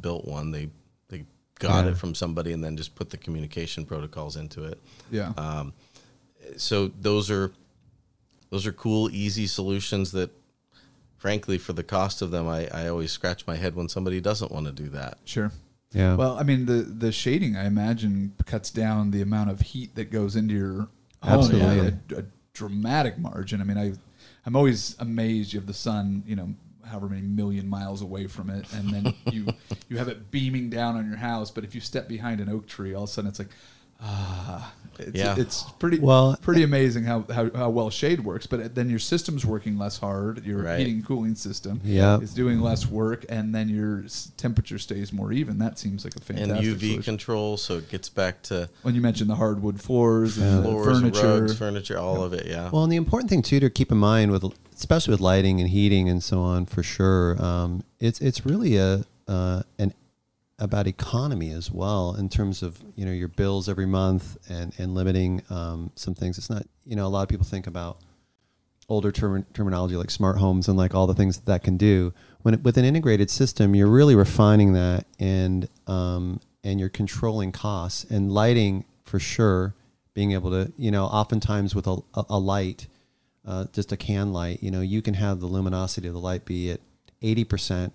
built 0.00 0.24
one. 0.26 0.50
They 0.50 0.70
got 1.60 1.84
Yeah. 1.84 1.92
it 1.92 1.96
from 1.96 2.14
somebody 2.16 2.52
and 2.52 2.62
then 2.64 2.76
just 2.76 2.94
put 2.96 3.10
the 3.10 3.16
communication 3.16 3.84
protocols 3.84 4.36
into 4.36 4.64
it 4.64 4.80
Yeah. 5.12 5.32
Uh, 5.36 5.66
so 6.56 6.88
those 6.88 7.30
are 7.30 7.52
those 8.50 8.66
are 8.66 8.72
cool 8.72 9.08
easy 9.12 9.46
solutions 9.46 10.10
that 10.12 10.30
frankly 11.18 11.58
for 11.58 11.72
the 11.72 11.84
cost 11.84 12.22
of 12.22 12.30
them 12.32 12.48
I, 12.48 12.66
I 12.68 12.88
always 12.88 13.12
scratch 13.12 13.46
my 13.46 13.54
head 13.56 13.76
when 13.76 13.88
somebody 13.88 14.20
doesn't 14.20 14.50
want 14.50 14.66
to 14.66 14.72
do 14.72 14.88
that 14.90 15.18
sure. 15.24 15.52
Yeah. 15.92 16.14
Well, 16.14 16.38
I 16.38 16.44
mean, 16.44 16.66
the 16.66 16.82
the 16.82 17.10
shading, 17.10 17.56
I 17.56 17.64
imagine, 17.66 18.34
cuts 18.46 18.70
down 18.70 19.10
the 19.10 19.22
amount 19.22 19.50
of 19.50 19.60
heat 19.60 19.96
that 19.96 20.12
goes 20.12 20.36
into 20.36 20.54
your 20.54 20.72
home 21.20 21.40
Absolutely. 21.40 21.90
by 21.90 22.16
a, 22.16 22.18
a 22.20 22.24
dramatic 22.52 23.18
margin. 23.18 23.60
I 23.60 23.64
mean, 23.64 23.76
I 23.76 23.94
I'm 24.46 24.54
always 24.54 24.94
amazed. 25.00 25.52
You 25.52 25.58
have 25.58 25.66
the 25.66 25.74
sun, 25.74 26.22
you 26.28 26.36
know, 26.36 26.54
however 26.90 27.08
many 27.08 27.22
million 27.22 27.68
miles 27.68 28.02
away 28.02 28.26
from 28.26 28.50
it, 28.50 28.66
and 28.74 28.90
then 28.90 29.14
you 29.32 29.46
you 29.88 29.96
have 29.98 30.08
it 30.08 30.30
beaming 30.30 30.68
down 30.70 30.96
on 30.96 31.06
your 31.08 31.16
house. 31.18 31.50
But 31.50 31.64
if 31.64 31.74
you 31.74 31.80
step 31.80 32.08
behind 32.08 32.40
an 32.40 32.48
oak 32.48 32.66
tree, 32.66 32.94
all 32.94 33.04
of 33.04 33.08
a 33.08 33.12
sudden 33.12 33.28
it's 33.30 33.38
like, 33.38 33.48
ah, 34.02 34.72
it's, 34.98 35.16
Yeah. 35.16 35.34
it's 35.38 35.64
pretty 35.78 35.98
Well, 35.98 36.36
pretty 36.42 36.62
amazing 36.62 37.04
how, 37.04 37.24
how, 37.32 37.50
how 37.54 37.70
well 37.70 37.90
shade 37.90 38.24
works. 38.24 38.46
But 38.46 38.74
then 38.74 38.88
your 38.90 38.98
system's 38.98 39.44
working 39.46 39.78
less 39.78 39.98
hard. 39.98 40.44
Your 40.44 40.62
Right. 40.62 40.78
heating 40.78 40.94
and 40.96 41.06
cooling 41.06 41.34
system 41.34 41.80
Yeah. 41.84 42.18
is 42.20 42.32
doing 42.34 42.60
less 42.60 42.86
work, 42.86 43.24
and 43.28 43.54
then 43.54 43.68
your 43.68 44.04
temperature 44.36 44.78
stays 44.78 45.12
more 45.12 45.32
even. 45.32 45.58
That 45.58 45.78
seems 45.78 46.04
like 46.04 46.16
a 46.16 46.20
fantastic 46.20 46.56
and 46.56 46.64
UV 46.66 46.78
solution. 46.80 47.02
control, 47.02 47.56
so 47.56 47.78
it 47.78 47.88
gets 47.90 48.08
back 48.08 48.42
to 48.44 48.68
when 48.82 48.94
you 48.94 49.00
mentioned 49.00 49.30
the 49.30 49.36
hardwood 49.36 49.80
floors 49.80 50.38
and 50.38 50.58
the 50.58 50.62
floors, 50.62 50.98
furniture. 51.00 51.40
rugs, 51.40 51.54
furniture, 51.58 51.98
all 51.98 52.22
of 52.22 52.32
it. 52.32 52.46
Yeah. 52.46 52.70
Well, 52.70 52.82
and 52.84 52.92
the 52.92 52.96
important 52.96 53.30
thing 53.30 53.42
too 53.42 53.60
to 53.60 53.70
keep 53.70 53.90
in 53.92 53.98
mind 53.98 54.32
with, 54.32 54.44
especially 54.80 55.12
with 55.12 55.20
lighting 55.20 55.60
and 55.60 55.68
heating 55.68 56.08
and 56.08 56.22
so 56.22 56.40
on, 56.40 56.64
for 56.64 56.82
sure, 56.82 57.40
um, 57.42 57.84
it's 58.00 58.20
it's 58.20 58.46
really 58.46 58.76
a 58.76 59.04
uh, 59.28 59.62
an 59.78 59.92
about 60.58 60.86
economy 60.86 61.50
as 61.52 61.70
well 61.70 62.14
in 62.14 62.28
terms 62.28 62.62
of 62.62 62.82
you 62.96 63.04
know 63.04 63.12
your 63.12 63.28
bills 63.28 63.68
every 63.68 63.86
month 63.86 64.38
and 64.48 64.72
and 64.78 64.94
limiting 64.94 65.42
um, 65.50 65.90
some 65.96 66.14
things. 66.14 66.38
It's 66.38 66.48
not 66.48 66.66
you 66.86 66.96
know 66.96 67.06
a 67.06 67.08
lot 67.08 67.22
of 67.22 67.28
people 67.28 67.44
think 67.44 67.66
about 67.66 67.98
older 68.88 69.12
term, 69.12 69.46
terminology 69.52 69.96
like 69.96 70.10
smart 70.10 70.38
homes 70.38 70.66
and 70.66 70.76
like 70.76 70.94
all 70.94 71.06
the 71.06 71.14
things 71.14 71.36
that 71.36 71.46
that 71.46 71.62
can 71.62 71.76
do. 71.76 72.12
When 72.40 72.54
it, 72.54 72.64
with 72.64 72.78
an 72.78 72.86
integrated 72.86 73.30
system, 73.30 73.74
you're 73.74 73.86
really 73.86 74.14
refining 74.14 74.72
that 74.72 75.04
and 75.18 75.68
um, 75.86 76.40
and 76.64 76.80
you're 76.80 76.88
controlling 76.88 77.52
costs 77.52 78.04
and 78.04 78.32
lighting 78.32 78.86
for 79.04 79.18
sure. 79.18 79.74
Being 80.14 80.32
able 80.32 80.50
to 80.50 80.72
you 80.76 80.90
know 80.90 81.04
oftentimes 81.04 81.74
with 81.74 81.86
a, 81.86 81.98
a 82.14 82.38
light, 82.38 82.88
uh, 83.46 83.64
just 83.72 83.90
a 83.92 83.96
can 83.96 84.32
light, 84.32 84.62
you 84.62 84.70
know 84.70 84.80
you 84.80 85.02
can 85.02 85.14
have 85.14 85.40
the 85.40 85.46
luminosity 85.46 86.06
of 86.08 86.14
the 86.14 86.20
light 86.20 86.44
be 86.44 86.70
at 86.70 86.80
eighty 87.22 87.44
percent 87.44 87.92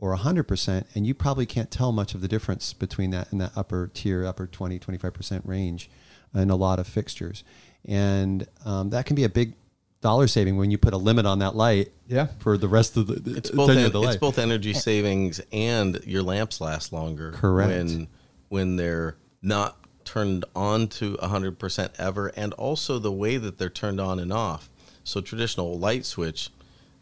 or 0.00 0.14
100% 0.16 0.84
and 0.94 1.06
you 1.06 1.14
probably 1.14 1.46
can't 1.46 1.70
tell 1.70 1.90
much 1.92 2.14
of 2.14 2.20
the 2.20 2.28
difference 2.28 2.74
between 2.74 3.10
that 3.10 3.30
and 3.32 3.40
that 3.40 3.52
upper 3.56 3.90
tier 3.94 4.26
upper 4.26 4.46
20 4.46 4.78
25% 4.78 5.40
range 5.46 5.88
in 6.34 6.50
a 6.50 6.56
lot 6.56 6.78
of 6.78 6.86
fixtures 6.86 7.42
and 7.86 8.46
um, 8.66 8.90
that 8.90 9.06
can 9.06 9.14
be 9.16 9.24
a 9.24 9.28
big 9.28 9.54
dollar 10.02 10.26
saving 10.26 10.56
when 10.58 10.70
you 10.70 10.76
put 10.76 10.92
a 10.92 10.96
limit 10.98 11.24
on 11.24 11.38
that 11.38 11.54
light 11.54 11.90
Yeah. 12.08 12.26
for 12.40 12.58
the 12.58 12.68
rest 12.68 12.96
of 12.98 13.06
the, 13.06 13.14
the 13.14 13.36
it's 13.36 13.50
both 13.50 13.70
en- 13.70 13.78
of 13.86 13.92
the 13.92 14.02
it's 14.02 14.16
both 14.16 14.38
energy 14.38 14.74
savings 14.74 15.40
and 15.52 15.98
your 16.04 16.22
lamps 16.22 16.60
last 16.60 16.92
longer. 16.92 17.30
Correct. 17.32 17.70
When 17.70 18.08
when 18.48 18.76
they're 18.76 19.16
not 19.40 19.78
turned 20.04 20.44
on 20.54 20.88
to 20.88 21.14
100% 21.16 21.90
ever 21.98 22.26
and 22.36 22.52
also 22.54 22.98
the 22.98 23.12
way 23.12 23.38
that 23.38 23.56
they're 23.56 23.70
turned 23.70 24.00
on 24.00 24.18
and 24.18 24.32
off. 24.32 24.68
So 25.04 25.20
traditional 25.20 25.78
light 25.78 26.04
switch 26.04 26.50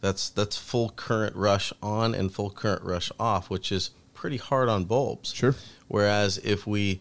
that's 0.00 0.28
that's 0.30 0.56
full 0.58 0.90
current 0.90 1.34
rush 1.36 1.72
on 1.82 2.14
and 2.14 2.32
full 2.32 2.50
current 2.50 2.82
rush 2.82 3.10
off, 3.20 3.48
which 3.48 3.70
is 3.72 3.90
pretty 4.14 4.36
hard 4.36 4.68
on 4.68 4.84
bulbs. 4.84 5.32
Sure. 5.32 5.54
Whereas 5.88 6.38
if 6.38 6.66
we 6.66 7.00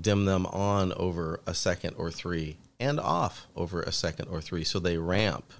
dim 0.00 0.24
them 0.24 0.46
on 0.46 0.92
over 0.94 1.40
a 1.46 1.54
second 1.54 1.94
or 1.98 2.10
three 2.10 2.56
and 2.78 2.98
off 3.00 3.46
over 3.56 3.82
a 3.82 3.92
second 3.92 4.28
or 4.28 4.40
three, 4.40 4.62
so 4.64 4.78
they 4.78 4.96
ramp 4.96 5.52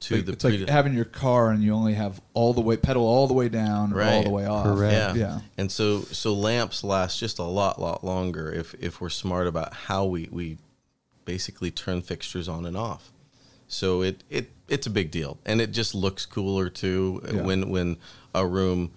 to 0.00 0.16
Like- 0.16 0.26
the 0.26 0.32
it's 0.32 0.44
like 0.44 0.68
having 0.68 0.92
your 0.94 1.04
car 1.06 1.50
and 1.50 1.62
you 1.62 1.72
only 1.72 1.94
have 1.94 2.20
all 2.34 2.52
the 2.52 2.60
way 2.60 2.76
pedal 2.76 3.04
all 3.06 3.26
the 3.28 3.32
way 3.34 3.48
down 3.48 3.92
or 3.94 4.02
all 4.02 4.08
Right. 4.08 4.24
the 4.24 4.30
way 4.30 4.44
off. 4.44 4.64
Correct. 4.66 5.16
Yeah. 5.16 5.28
Yeah. 5.36 5.40
And 5.56 5.70
so 5.72 6.02
so 6.02 6.34
lamps 6.34 6.82
last 6.84 7.18
just 7.20 7.38
a 7.38 7.44
lot 7.44 7.80
lot 7.80 8.04
longer 8.04 8.52
if 8.52 8.74
if 8.80 9.00
we're 9.00 9.08
smart 9.08 9.46
about 9.46 9.72
how 9.72 10.04
we 10.04 10.28
we 10.32 10.58
basically 11.24 11.70
turn 11.70 12.02
fixtures 12.02 12.48
on 12.48 12.66
and 12.66 12.76
off. 12.76 13.10
So 13.68 14.02
it 14.02 14.22
it 14.30 14.50
it's 14.68 14.86
a 14.86 14.90
big 14.90 15.10
deal 15.10 15.38
and 15.46 15.60
it 15.60 15.70
just 15.72 15.94
looks 15.94 16.26
cooler 16.26 16.68
too 16.68 17.22
Yeah. 17.24 17.42
when 17.42 17.70
when 17.70 17.96
a 18.34 18.46
room 18.46 18.90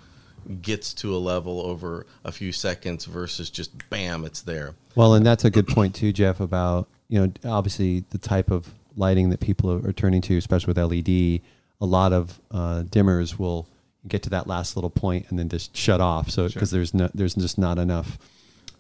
gets 0.61 0.93
to 0.95 1.15
a 1.15 1.17
level 1.17 1.61
over 1.61 2.05
a 2.23 2.31
few 2.31 2.51
seconds 2.51 3.05
versus 3.05 3.49
just 3.49 3.71
bam 3.89 4.25
it's 4.25 4.41
there. 4.41 4.73
Well, 4.95 5.13
and 5.13 5.25
that's 5.25 5.45
a 5.45 5.49
good 5.49 5.67
point 5.67 5.95
too, 5.95 6.11
Jeff. 6.11 6.39
About 6.39 6.87
you 7.07 7.19
know, 7.19 7.51
obviously 7.51 8.05
the 8.09 8.17
type 8.17 8.51
of 8.51 8.73
lighting 8.95 9.29
that 9.29 9.39
people 9.39 9.71
are, 9.71 9.93
turning 9.93 10.21
to, 10.21 10.37
especially 10.37 10.73
with 10.73 10.77
LED. 10.77 11.41
A 11.81 11.85
lot 11.85 12.11
of 12.11 12.39
uh, 12.51 12.83
dimmers 12.83 13.39
will 13.39 13.67
get 14.07 14.23
to 14.23 14.29
that 14.31 14.47
last 14.47 14.75
little 14.75 14.89
point 14.89 15.25
and 15.29 15.39
then 15.39 15.49
just 15.49 15.75
shut 15.75 16.01
off. 16.01 16.29
So 16.29 16.47
because 16.47 16.71
there's 16.71 16.93
no, 16.93 17.09
there's 17.13 17.35
just 17.35 17.57
not 17.57 17.77
enough 17.77 18.17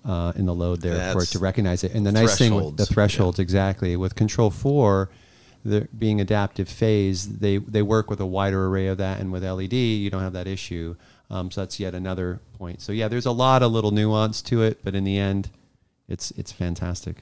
uh, 0.05 0.33
in 0.35 0.45
the 0.45 0.53
load 0.53 0.81
there 0.81 1.13
for 1.13 1.23
it 1.23 1.27
to 1.27 1.39
recognize 1.39 1.83
it. 1.83 1.93
And 1.93 2.05
the 2.05 2.11
nice 2.11 2.37
thing 2.37 2.53
with 2.53 2.77
the 2.77 2.85
thresholds, 2.85 2.93
thresholds, 2.93 3.39
exactly 3.39 3.95
with 3.95 4.15
Control 4.15 4.49
Four, 4.49 5.09
the 5.65 5.87
being 5.97 6.21
adaptive 6.21 6.69
phase, 6.69 7.37
they 7.39 7.57
they 7.57 7.81
work 7.81 8.09
with 8.09 8.19
a 8.19 8.25
wider 8.25 8.67
array 8.67 8.87
of 8.87 8.97
that, 8.99 9.19
and 9.19 9.31
with 9.31 9.43
LED, 9.43 9.73
you 9.73 10.09
don't 10.09 10.21
have 10.21 10.33
that 10.33 10.47
issue. 10.47 10.95
Um, 11.29 11.51
so 11.51 11.61
that's 11.61 11.79
yet 11.79 11.93
another 11.93 12.39
point. 12.57 12.81
So 12.81 12.91
yeah, 12.91 13.07
there's 13.07 13.25
a 13.25 13.31
lot 13.31 13.61
of 13.61 13.71
little 13.71 13.91
nuance 13.91 14.41
to 14.43 14.63
it, 14.63 14.79
but 14.83 14.95
in 14.95 15.03
the 15.03 15.17
end, 15.17 15.49
it's 16.07 16.31
it's 16.31 16.51
fantastic. 16.51 17.17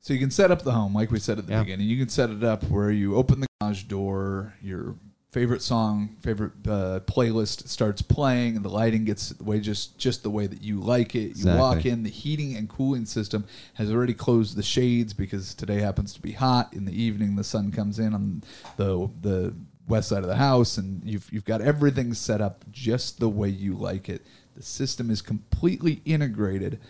So 0.00 0.12
you 0.14 0.20
can 0.20 0.30
set 0.30 0.50
up 0.50 0.62
the 0.62 0.72
home, 0.72 0.94
like 0.94 1.10
we 1.10 1.18
said 1.18 1.38
at 1.38 1.46
the 1.46 1.52
Yeah. 1.52 1.62
beginning. 1.64 1.88
You 1.88 1.98
can 1.98 2.08
set 2.08 2.30
it 2.30 2.44
up 2.44 2.62
where 2.70 2.90
you 2.90 3.16
open 3.16 3.40
the 3.40 3.46
garage 3.60 3.82
door, 3.84 4.54
your 4.62 4.94
favorite 5.30 5.62
song, 5.62 6.16
favorite 6.20 6.52
uh, 6.66 7.00
playlist 7.00 7.68
starts 7.68 8.02
playing, 8.02 8.56
and 8.56 8.64
the 8.64 8.68
lighting 8.70 9.04
gets 9.04 9.30
the 9.30 9.44
way 9.44 9.60
just 9.60 9.98
just 9.98 10.22
the 10.22 10.30
way 10.30 10.46
that 10.46 10.62
you 10.62 10.80
like 10.80 11.14
it. 11.14 11.36
You 11.36 11.46
walk 11.54 11.84
in, 11.84 12.02
the 12.02 12.10
heating 12.10 12.56
and 12.56 12.68
cooling 12.68 13.04
system 13.06 13.44
has 13.74 13.90
already 13.92 14.14
closed 14.14 14.56
the 14.56 14.62
shades 14.62 15.12
because 15.12 15.54
today 15.54 15.80
happens 15.80 16.12
to 16.14 16.20
be 16.22 16.32
hot. 16.32 16.72
In 16.72 16.84
the 16.84 17.02
evening, 17.02 17.36
the 17.36 17.44
sun 17.44 17.70
comes 17.70 17.98
in 17.98 18.14
on 18.14 18.42
the 18.76 19.08
the 19.20 19.54
west 19.86 20.08
side 20.08 20.22
of 20.22 20.28
the 20.28 20.36
house, 20.36 20.78
and 20.78 21.02
you've 21.04 21.28
you've 21.32 21.44
got 21.44 21.60
everything 21.60 22.14
set 22.14 22.40
up 22.40 22.64
just 22.70 23.20
the 23.20 23.28
way 23.28 23.48
you 23.48 23.74
like 23.74 24.08
it. 24.08 24.22
The 24.54 24.62
system 24.62 25.10
is 25.10 25.22
completely 25.22 26.00
integrated 26.04 26.80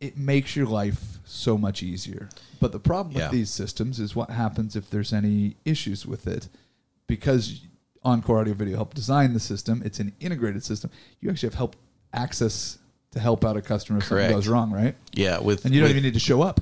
it 0.00 0.16
makes 0.16 0.54
your 0.54 0.64
life 0.66 1.18
so 1.24 1.58
much 1.58 1.82
easier. 1.82 2.28
But 2.60 2.70
the 2.70 2.78
problem 2.78 3.16
Yeah. 3.16 3.24
with 3.24 3.32
these 3.32 3.50
systems 3.50 3.98
is 3.98 4.14
what 4.14 4.30
happens 4.30 4.76
if 4.76 4.88
there's 4.88 5.12
any 5.12 5.56
issues 5.64 6.06
with 6.06 6.28
it. 6.28 6.46
Because 7.18 7.62
Encore 8.04 8.38
Audio 8.40 8.54
Video 8.54 8.76
helped 8.76 8.94
design 8.94 9.32
the 9.32 9.40
system, 9.40 9.82
it's 9.84 9.98
an 9.98 10.12
integrated 10.20 10.62
system. 10.62 10.90
You 11.20 11.30
actually 11.30 11.48
have 11.48 11.54
help 11.54 11.74
access 12.12 12.78
to 13.12 13.18
help 13.18 13.44
out 13.44 13.56
a 13.56 13.62
customer 13.62 13.98
if 13.98 14.04
Correct. 14.08 14.24
something 14.26 14.36
goes 14.36 14.46
wrong, 14.48 14.70
right? 14.70 14.94
Yeah, 15.14 15.40
with 15.40 15.64
And 15.64 15.74
you 15.74 15.80
don't 15.80 15.88
with- 15.88 15.96
even 15.96 16.04
need 16.04 16.14
to 16.14 16.20
show 16.20 16.42
up. 16.42 16.60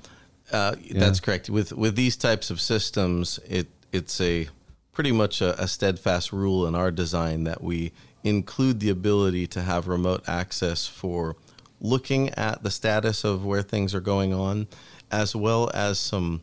Uh, 0.53 0.77
That's 0.93 1.19
correct. 1.19 1.51
With 1.51 1.73
with 1.73 1.97
these 1.97 2.17
types 2.17 2.51
of 2.51 2.61
systems, 2.61 3.41
it 3.49 3.67
it's 3.93 4.21
a 4.21 4.49
pretty 4.93 5.11
much 5.11 5.41
a, 5.41 5.61
a 5.61 5.67
steadfast 5.67 6.33
rule 6.33 6.69
in 6.69 6.77
our 6.77 6.93
design 6.93 7.43
that 7.45 7.63
we 7.65 7.91
include 8.23 8.79
the 8.79 8.89
ability 8.89 9.49
to 9.49 9.63
have 9.63 9.89
remote 9.89 10.23
access 10.29 10.87
for 10.87 11.35
looking 11.81 12.29
at 12.31 12.63
the 12.63 12.71
status 12.71 13.25
of 13.25 13.45
where 13.45 13.61
things 13.63 13.93
are 13.93 14.01
going 14.01 14.33
on, 14.33 14.69
as 15.11 15.35
well 15.35 15.69
as 15.75 15.99
some 15.99 16.43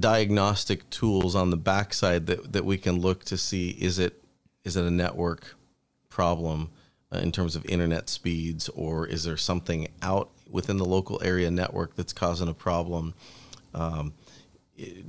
diagnostic 0.00 0.88
tools 0.90 1.34
on 1.34 1.50
the 1.50 1.56
backside 1.56 2.26
that, 2.26 2.52
that 2.52 2.64
we 2.64 2.76
can 2.76 3.00
look 3.00 3.24
to 3.24 3.36
see 3.36 3.70
is 3.70 3.98
it 3.98 4.22
is 4.64 4.76
it 4.76 4.84
a 4.84 4.90
network 4.90 5.54
problem 6.08 6.70
uh, 7.12 7.18
in 7.18 7.30
terms 7.30 7.54
of 7.54 7.64
internet 7.66 8.08
speeds 8.08 8.68
or 8.70 9.06
is 9.06 9.22
there 9.24 9.36
something 9.36 9.86
out 10.02 10.30
within 10.50 10.76
the 10.76 10.84
local 10.84 11.22
area 11.22 11.50
network 11.50 11.94
that's 11.94 12.12
causing 12.12 12.48
a 12.48 12.54
problem? 12.54 13.14
Um, 13.74 14.14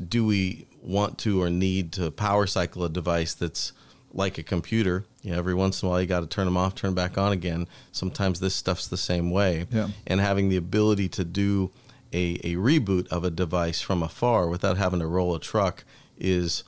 do 0.07 0.25
we 0.25 0.67
want 0.81 1.17
to 1.19 1.41
or 1.41 1.49
need 1.49 1.91
to 1.93 2.11
power 2.11 2.45
cycle 2.45 2.83
a 2.83 2.89
device 2.89 3.33
that's 3.33 3.73
like 4.13 4.37
a 4.37 4.43
computer? 4.43 5.05
You 5.23 5.31
know, 5.31 5.39
every 5.39 5.55
once 5.55 5.81
in 5.81 5.87
a 5.87 5.89
while 5.89 6.01
you 6.01 6.07
got 6.07 6.19
to 6.19 6.27
turn 6.27 6.45
them 6.45 6.57
off 6.57 6.75
turn 6.75 6.93
back 6.93 7.17
on 7.17 7.31
again. 7.31 7.67
Sometimes 7.91 8.39
this 8.39 8.53
stuff's 8.53 8.87
the 8.87 8.97
same 8.97 9.31
way. 9.31 9.65
Yeah. 9.71 9.89
and 10.05 10.21
having 10.21 10.49
the 10.49 10.57
ability 10.57 11.09
to 11.09 11.25
do 11.25 11.71
a, 12.13 12.39
a 12.43 12.55
reboot 12.55 13.07
of 13.07 13.23
a 13.23 13.29
device 13.29 13.81
from 13.81 14.03
afar 14.03 14.47
without 14.47 14.77
having 14.77 14.99
to 14.99 15.07
roll 15.07 15.35
a 15.35 15.39
truck 15.39 15.83
is 16.17 16.63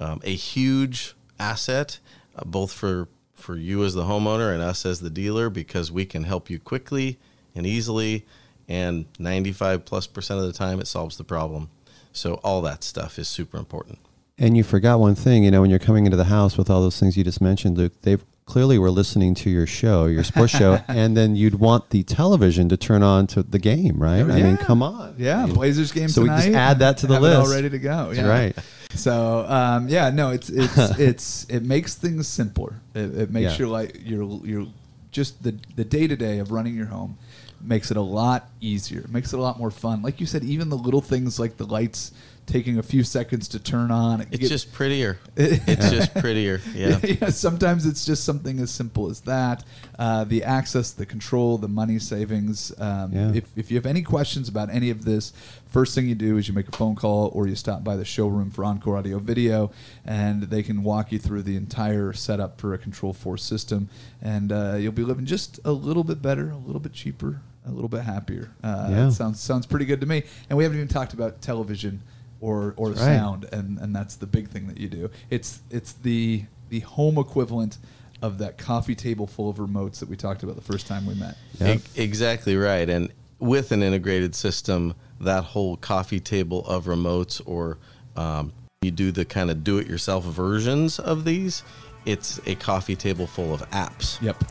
um, 0.00 0.20
a 0.24 0.34
huge 0.34 1.14
asset, 1.38 1.98
uh, 2.36 2.44
both 2.44 2.72
for 2.72 3.08
for 3.34 3.56
you 3.56 3.84
as 3.84 3.94
the 3.94 4.02
homeowner 4.02 4.52
and 4.52 4.60
us 4.60 4.84
as 4.84 4.98
the 4.98 5.10
dealer, 5.10 5.48
because 5.48 5.92
we 5.92 6.04
can 6.04 6.24
help 6.24 6.50
you 6.50 6.58
quickly 6.58 7.18
and 7.54 7.66
easily, 7.66 8.26
and 8.68 9.06
95 9.20 9.84
plus 9.84 10.08
percent 10.08 10.40
of 10.40 10.46
the 10.46 10.52
time 10.52 10.80
it 10.80 10.88
solves 10.88 11.16
the 11.16 11.24
problem. 11.24 11.70
So 12.12 12.34
all 12.42 12.62
that 12.62 12.82
stuff 12.82 13.18
is 13.18 13.28
super 13.28 13.56
important. 13.56 13.98
And 14.38 14.56
you 14.56 14.64
forgot 14.64 14.98
one 14.98 15.14
thing, 15.14 15.44
you 15.44 15.50
know, 15.50 15.60
when 15.60 15.70
you're 15.70 15.78
coming 15.78 16.04
into 16.04 16.16
the 16.16 16.24
house 16.24 16.56
with 16.56 16.68
all 16.68 16.80
those 16.80 16.98
things 16.98 17.16
you 17.16 17.24
just 17.24 17.40
mentioned, 17.40 17.76
Luke, 17.76 17.92
they 18.02 18.16
clearly 18.48 18.78
were 18.78 18.90
listening 18.90 19.34
to 19.34 19.50
your 19.50 19.66
show, 19.66 20.06
your 20.06 20.24
sports 20.24 20.56
show, 20.56 20.80
and 20.88 21.14
then 21.16 21.36
you'd 21.36 21.56
want 21.56 21.90
the 21.90 22.02
television 22.02 22.68
to 22.70 22.76
turn 22.76 23.02
on 23.02 23.26
to 23.28 23.42
the 23.42 23.58
game, 23.58 24.02
right? 24.02 24.20
I 24.22 24.42
mean, 24.42 24.56
come 24.56 24.82
on. 24.82 25.14
Yeah, 25.18 25.42
I 25.42 25.46
mean, 25.46 25.54
Blazers 25.54 25.92
game 25.92 26.08
so 26.08 26.22
we 26.22 26.28
tonight. 26.28 26.42
just 26.46 26.54
add 26.56 26.78
that 26.78 26.96
to 26.98 27.06
the 27.06 27.14
it 27.14 27.16
all 27.18 27.42
list. 27.42 27.52
ready 27.54 27.68
to 27.70 27.78
go. 27.78 28.06
That's 28.06 28.18
yeah. 28.18 28.26
right. 28.28 28.56
So 28.94 29.44
um, 29.46 29.88
yeah, 29.88 30.10
no, 30.10 30.30
it's 30.30 30.48
it's 30.48 30.76
it's 30.98 31.44
it 31.50 31.62
makes 31.62 31.94
things 31.94 32.26
simpler. 32.26 32.80
It, 32.94 33.14
it 33.18 33.30
makes 33.30 33.52
Yeah. 33.52 33.58
your 33.58 33.68
life 33.68 33.92
your 34.02 34.24
your 34.46 34.66
just 35.12 35.42
the 35.42 35.54
the 35.76 35.84
day 35.84 36.06
to 36.06 36.16
day 36.16 36.38
of 36.38 36.50
running 36.50 36.74
your 36.74 36.86
home 36.86 37.18
makes 37.60 37.90
it 37.90 37.96
a 37.96 38.00
lot 38.02 38.48
easier. 38.60 39.00
It 39.00 39.10
makes 39.10 39.32
it 39.32 39.38
a 39.38 39.42
lot 39.42 39.58
more 39.58 39.70
fun. 39.70 40.00
Like 40.00 40.20
you 40.20 40.26
said, 40.26 40.42
even 40.44 40.68
the 40.70 40.76
little 40.76 41.00
things 41.00 41.38
like 41.38 41.56
the 41.58 41.66
lights 41.66 42.12
taking 42.48 42.78
a 42.78 42.82
few 42.82 43.04
seconds 43.04 43.46
to 43.48 43.58
turn 43.60 43.90
on. 43.92 44.22
It's 44.22 44.38
get- 44.38 44.48
just 44.48 44.72
prettier. 44.72 45.18
it's 45.36 45.90
just 45.90 46.12
prettier. 46.14 46.60
Yeah. 46.74 46.98
yeah, 47.04 47.28
sometimes 47.30 47.86
it's 47.86 48.04
just 48.04 48.24
something 48.24 48.58
as 48.58 48.70
simple 48.70 49.08
as 49.10 49.20
that. 49.22 49.62
Uh, 49.98 50.24
the 50.24 50.42
access, 50.42 50.90
the 50.92 51.06
control, 51.06 51.58
the 51.58 51.68
money 51.68 51.98
savings. 51.98 52.72
Um, 52.80 53.12
Yeah. 53.12 53.32
if, 53.34 53.44
if 53.56 53.70
you 53.70 53.76
have 53.76 53.86
any 53.86 54.02
questions 54.02 54.48
about 54.48 54.70
any 54.70 54.90
of 54.90 55.04
this, 55.04 55.32
first 55.66 55.94
thing 55.94 56.08
you 56.08 56.14
do 56.14 56.38
is 56.38 56.48
you 56.48 56.54
make 56.54 56.68
a 56.68 56.72
phone 56.76 56.96
call 56.96 57.30
or 57.34 57.46
you 57.46 57.54
stop 57.54 57.84
by 57.84 57.94
the 57.96 58.04
showroom 58.04 58.50
for 58.50 58.64
Encore 58.64 58.96
Audio 58.96 59.18
Video, 59.18 59.70
and 60.04 60.44
they 60.44 60.62
can 60.62 60.82
walk 60.82 61.12
you 61.12 61.18
through 61.18 61.42
the 61.42 61.56
entire 61.56 62.12
setup 62.12 62.58
for 62.60 62.72
a 62.74 62.78
Control 62.78 63.12
4 63.12 63.36
system, 63.38 63.88
and 64.22 64.50
uh, 64.50 64.74
you'll 64.78 64.92
be 64.92 65.04
living 65.04 65.26
just 65.26 65.60
a 65.64 65.72
little 65.72 66.04
bit 66.04 66.22
better, 66.22 66.50
a 66.50 66.56
little 66.56 66.80
bit 66.80 66.92
cheaper, 66.94 67.40
a 67.66 67.70
little 67.70 67.88
bit 67.90 68.00
happier. 68.02 68.50
Uh, 68.64 68.86
Yeah. 68.90 69.04
that 69.06 69.12
sounds 69.12 69.40
sounds 69.40 69.66
pretty 69.66 69.84
good 69.84 70.00
to 70.00 70.06
me. 70.06 70.22
And 70.48 70.56
we 70.56 70.64
haven't 70.64 70.78
even 70.78 70.88
talked 70.88 71.12
about 71.12 71.42
television 71.42 72.00
or 72.40 72.74
or 72.76 72.90
right. 72.90 72.98
sound, 72.98 73.46
and 73.52 73.78
and 73.78 73.94
that's 73.94 74.16
the 74.16 74.26
big 74.26 74.48
thing 74.48 74.66
that 74.68 74.78
you 74.78 74.88
do. 74.88 75.10
It's 75.30 75.60
it's 75.70 75.92
the 75.92 76.44
the 76.68 76.80
home 76.80 77.18
equivalent 77.18 77.78
of 78.20 78.38
that 78.38 78.58
coffee 78.58 78.94
table 78.94 79.26
full 79.26 79.48
of 79.48 79.56
remotes 79.56 80.00
that 80.00 80.08
we 80.08 80.16
talked 80.16 80.42
about 80.42 80.56
the 80.56 80.62
first 80.62 80.86
time 80.86 81.06
we 81.06 81.14
met. 81.14 81.36
Yep. 81.60 81.78
E- 81.78 82.02
exactly 82.02 82.56
right. 82.56 82.88
And 82.88 83.12
with 83.38 83.70
an 83.70 83.82
integrated 83.82 84.34
system, 84.34 84.94
that 85.20 85.44
whole 85.44 85.76
coffee 85.76 86.20
table 86.20 86.66
of 86.66 86.86
remotes, 86.86 87.40
or 87.46 87.78
um, 88.16 88.52
you 88.82 88.90
do 88.90 89.12
the 89.12 89.24
kind 89.24 89.50
of 89.50 89.62
do 89.62 89.78
it 89.78 89.86
yourself 89.86 90.24
versions 90.24 90.98
of 90.98 91.24
these, 91.24 91.62
it's 92.06 92.40
a 92.46 92.54
coffee 92.56 92.96
table 92.96 93.26
full 93.26 93.54
of 93.54 93.68
apps. 93.70 94.20
Yep. 94.20 94.44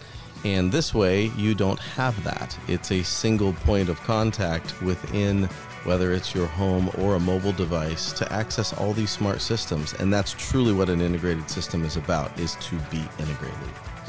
And 0.46 0.72
this 0.72 0.94
way, 0.94 1.26
you 1.36 1.56
don't 1.56 1.80
have 1.80 2.24
that. 2.24 2.58
It's 2.68 2.92
a 2.92 3.04
single 3.04 3.54
point 3.54 3.90
of 3.90 4.00
contact 4.02 4.80
within 4.82 5.50
whether 5.84 6.14
it's 6.14 6.34
your 6.34 6.48
home 6.48 6.90
or 6.98 7.16
a 7.16 7.20
mobile 7.20 7.52
device 7.52 8.12
to 8.14 8.32
access 8.32 8.74
all 8.74 8.94
these 8.94 9.12
smart 9.12 9.42
systems. 9.42 9.94
And 9.94 10.14
that's 10.14 10.34
truly 10.34 10.74
what 10.74 10.90
an 10.90 11.02
integrated 11.02 11.50
system 11.50 11.84
is 11.86 11.98
about, 11.98 12.38
is 12.40 12.56
to 12.56 12.76
be 12.92 13.04
integrated. 13.20 13.58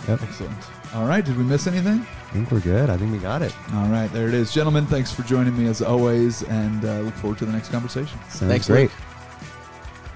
Yep. 0.06 0.22
Excellent. 0.22 0.56
All 0.94 1.06
right. 1.06 1.24
Did 1.24 1.36
we 1.36 1.44
miss 1.44 1.66
anything? 1.66 2.00
I 2.00 2.32
think 2.32 2.50
we're 2.50 2.60
good. 2.60 2.90
I 2.90 2.96
think 2.96 3.12
we 3.12 3.18
got 3.18 3.42
it. 3.42 3.54
All 3.74 3.88
right. 3.88 4.10
There 4.12 4.28
it 4.28 4.34
is, 4.34 4.52
gentlemen. 4.52 4.86
Thanks 4.86 5.12
for 5.12 5.22
joining 5.22 5.56
me 5.56 5.66
as 5.66 5.82
always, 5.82 6.42
and 6.44 6.84
uh, 6.84 7.00
look 7.00 7.14
forward 7.14 7.38
to 7.38 7.46
the 7.46 7.52
next 7.52 7.70
conversation. 7.70 8.18
Sounds 8.28 8.50
Thanks, 8.50 8.66
great. 8.66 8.82
Luke. 8.82 8.92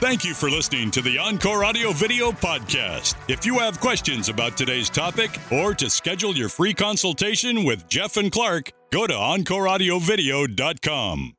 Thank 0.02 0.24
you 0.24 0.34
for 0.34 0.50
listening 0.50 0.90
to 0.92 1.00
the 1.00 1.18
Encore 1.18 1.64
Audio 1.64 1.92
Video 1.92 2.32
Podcast. 2.32 3.14
If 3.28 3.46
you 3.46 3.60
have 3.60 3.78
questions 3.78 4.28
about 4.28 4.56
today's 4.56 4.90
topic 4.90 5.38
or 5.52 5.74
to 5.74 5.88
schedule 5.88 6.34
your 6.34 6.48
free 6.48 6.74
consultation 6.74 7.62
with 7.62 7.88
Jeff 7.88 8.16
and 8.16 8.32
Clark, 8.32 8.72
go 8.90 9.06
to 9.06 9.14
EncoreAudioVideo.com. 9.14 11.36